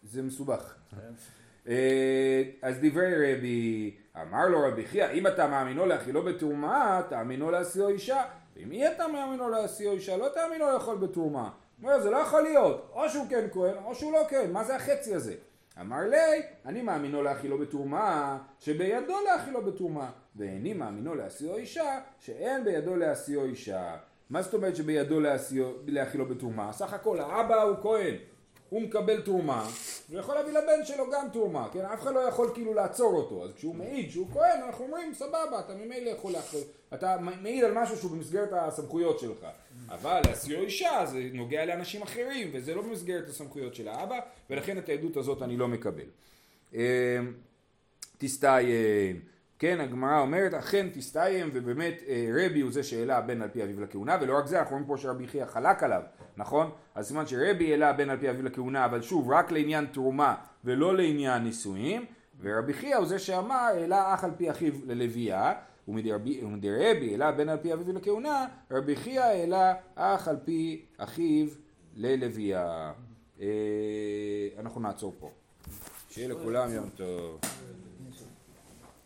זה 0.03 0.23
מסובך. 0.23 0.75
כן. 0.91 1.13
אז 2.63 2.77
דברי 2.83 3.35
רבי, 3.35 3.97
אמר 4.23 4.49
לו 4.49 4.61
רבי 4.69 4.87
חייא, 4.87 5.11
אם 5.11 5.27
אתה 5.27 5.49
מאמינו 5.49 5.87
להכילו 5.87 6.23
בתרומה, 6.23 7.03
תאמינו 7.09 7.51
להשיאו 7.51 7.89
אישה. 7.89 8.23
ואם 8.57 8.73
אי 8.73 8.93
אתה 8.93 9.09
מאמינו 9.09 9.49
להשיאו 9.49 9.93
אישה, 9.93 10.17
לא 10.17 10.29
תאמינו 10.35 10.73
לאכול 10.73 10.97
בתרומה. 10.97 11.51
אומר, 11.83 12.01
זה 12.01 12.11
לא 12.11 12.17
יכול 12.17 12.43
להיות, 12.43 12.91
או 12.93 13.09
שהוא 13.09 13.27
כן 13.31 13.47
כהן, 13.53 13.75
או 13.85 13.95
שהוא 13.95 14.13
לא 14.13 14.27
כהן, 14.29 14.53
מה 14.53 14.65
זה 14.65 14.77
החצי 14.77 15.15
הזה? 15.15 15.35
אמר 15.81 16.01
לי, 16.01 16.43
אני 16.67 16.83
מאמינו 16.83 17.23
להכילו 17.23 17.59
בתרומה, 17.59 18.39
שבידו 18.59 19.15
להכילו 19.25 19.65
בתרומה, 19.65 20.11
ואיני 20.37 20.75
מאמינו 20.75 21.15
להשיאו 21.15 21.57
אישה, 21.57 22.01
שאין 22.19 22.65
בידו 22.65 22.97
להשיאו 22.97 23.45
אישה. 23.45 23.97
מה 24.31 24.43
זאת 24.43 24.55
אומרת 24.55 24.77
שבידו 24.77 25.21
להכילו 25.87 26.27
בתרומה? 26.27 26.73
סך 26.73 26.93
הכל 26.93 27.21
האבא 27.21 27.63
הוא 27.63 27.77
כהן, 27.83 28.15
הוא 28.69 28.83
מקבל 28.83 29.21
תרומה, 29.23 29.69
הוא 30.09 30.19
יכול 30.19 30.35
להביא 30.35 30.53
לבן 30.53 30.85
שלו 30.85 31.11
גם 31.11 31.29
תרומה, 31.33 31.69
כן? 31.73 31.85
אף 31.85 32.03
אחד 32.03 32.15
לא 32.15 32.21
יכול 32.21 32.51
כאילו 32.55 32.75
לעצור 32.75 33.15
אותו, 33.15 33.45
אז 33.45 33.53
כשהוא 33.55 33.75
מעיד 33.75 34.11
שהוא 34.11 34.27
כהן, 34.33 34.63
אנחנו 34.67 34.85
אומרים, 34.85 35.15
סבבה, 35.15 35.61
אתה 35.61 35.75
ממילא 35.75 36.11
יכול 36.11 36.33
להכריע, 36.33 36.63
אתה 36.95 37.17
מעיד 37.21 37.65
על 37.65 37.73
משהו 37.75 37.97
שהוא 37.97 38.11
במסגרת 38.11 38.49
הסמכויות 38.53 39.19
שלך, 39.19 39.47
אבל 39.91 40.21
להשיאו 40.27 40.61
אישה 40.61 41.07
זה 41.07 41.29
נוגע 41.33 41.65
לאנשים 41.65 42.03
אחרים, 42.03 42.51
וזה 42.53 42.75
לא 42.75 42.83
במסגרת 42.83 43.29
הסמכויות 43.29 43.75
של 43.75 43.89
האבא, 43.89 44.19
ולכן 44.51 44.79
את 44.79 44.89
העדות 44.89 45.17
הזאת 45.17 45.43
אני 45.43 45.57
לא 45.57 45.69
מקבל. 45.69 46.05
אמ, 46.75 46.81
תסתיים. 48.19 49.21
כן, 49.59 49.81
הגמרא 49.81 50.21
אומרת, 50.21 50.55
אכן 50.55 50.89
תסתיים, 50.93 51.51
ובאמת 51.53 52.03
אה, 52.09 52.31
רבי 52.35 52.61
הוא 52.61 52.73
זה 52.73 52.83
שהעלה 52.83 53.21
בן 53.21 53.43
על 53.43 53.49
פי 53.49 53.63
אביו 53.63 53.81
לכהונה, 53.81 54.17
ולא 54.21 54.39
רק 54.39 54.47
זה, 54.47 54.59
אנחנו 54.59 54.73
רואים 54.73 54.87
פה 54.87 54.97
שרבי 54.97 55.27
חייא 55.27 55.47
חלק 55.47 55.83
עליו, 55.83 56.03
נכון? 56.37 56.71
אז 56.95 57.09
סימן 57.09 57.27
שרבי 57.27 57.71
העלה 57.71 57.93
בן 57.93 58.11
על 58.11 58.19
פי 58.19 58.31
אביו 58.31 58.43
לכהונה, 58.43 58.85
אבל 58.85 59.03
שוב, 59.03 59.31
רק 59.31 59.53
לעניין 59.53 59.87
תרומה 59.87 60.35
ולא 60.65 60.97
לעניין 60.97 61.43
נישואים, 61.43 62.05
ורבי 62.41 62.73
חייא 62.73 62.97
הוא 62.97 63.07
זה 63.07 63.19
שאמר, 63.19 63.55
העלה 63.55 64.15
אח 64.15 64.25
על 64.25 64.31
פי 64.37 64.51
אחיו 64.51 64.73
ללוויה, 64.87 65.53
ומדרבי 65.89 67.11
העלה 67.11 67.33
בן 67.33 67.49
על 67.49 67.59
פי 67.63 67.73
אביו 67.73 67.93
לכהונה, 67.93 68.47
רבי 68.71 68.97
חייא 68.97 69.23
העלה 69.23 69.75
אח 69.95 70.29
על 70.29 70.37
פי 70.45 70.83
אחיו 70.97 71.47
ללוויה. 71.97 72.93
אה, 73.41 73.47
אנחנו 74.59 74.81
נעצור 74.81 75.15
פה. 75.19 75.31
שיהיה 76.11 76.29
לכולם 76.29 76.71
יום 76.73 76.89
טוב. 76.97 77.41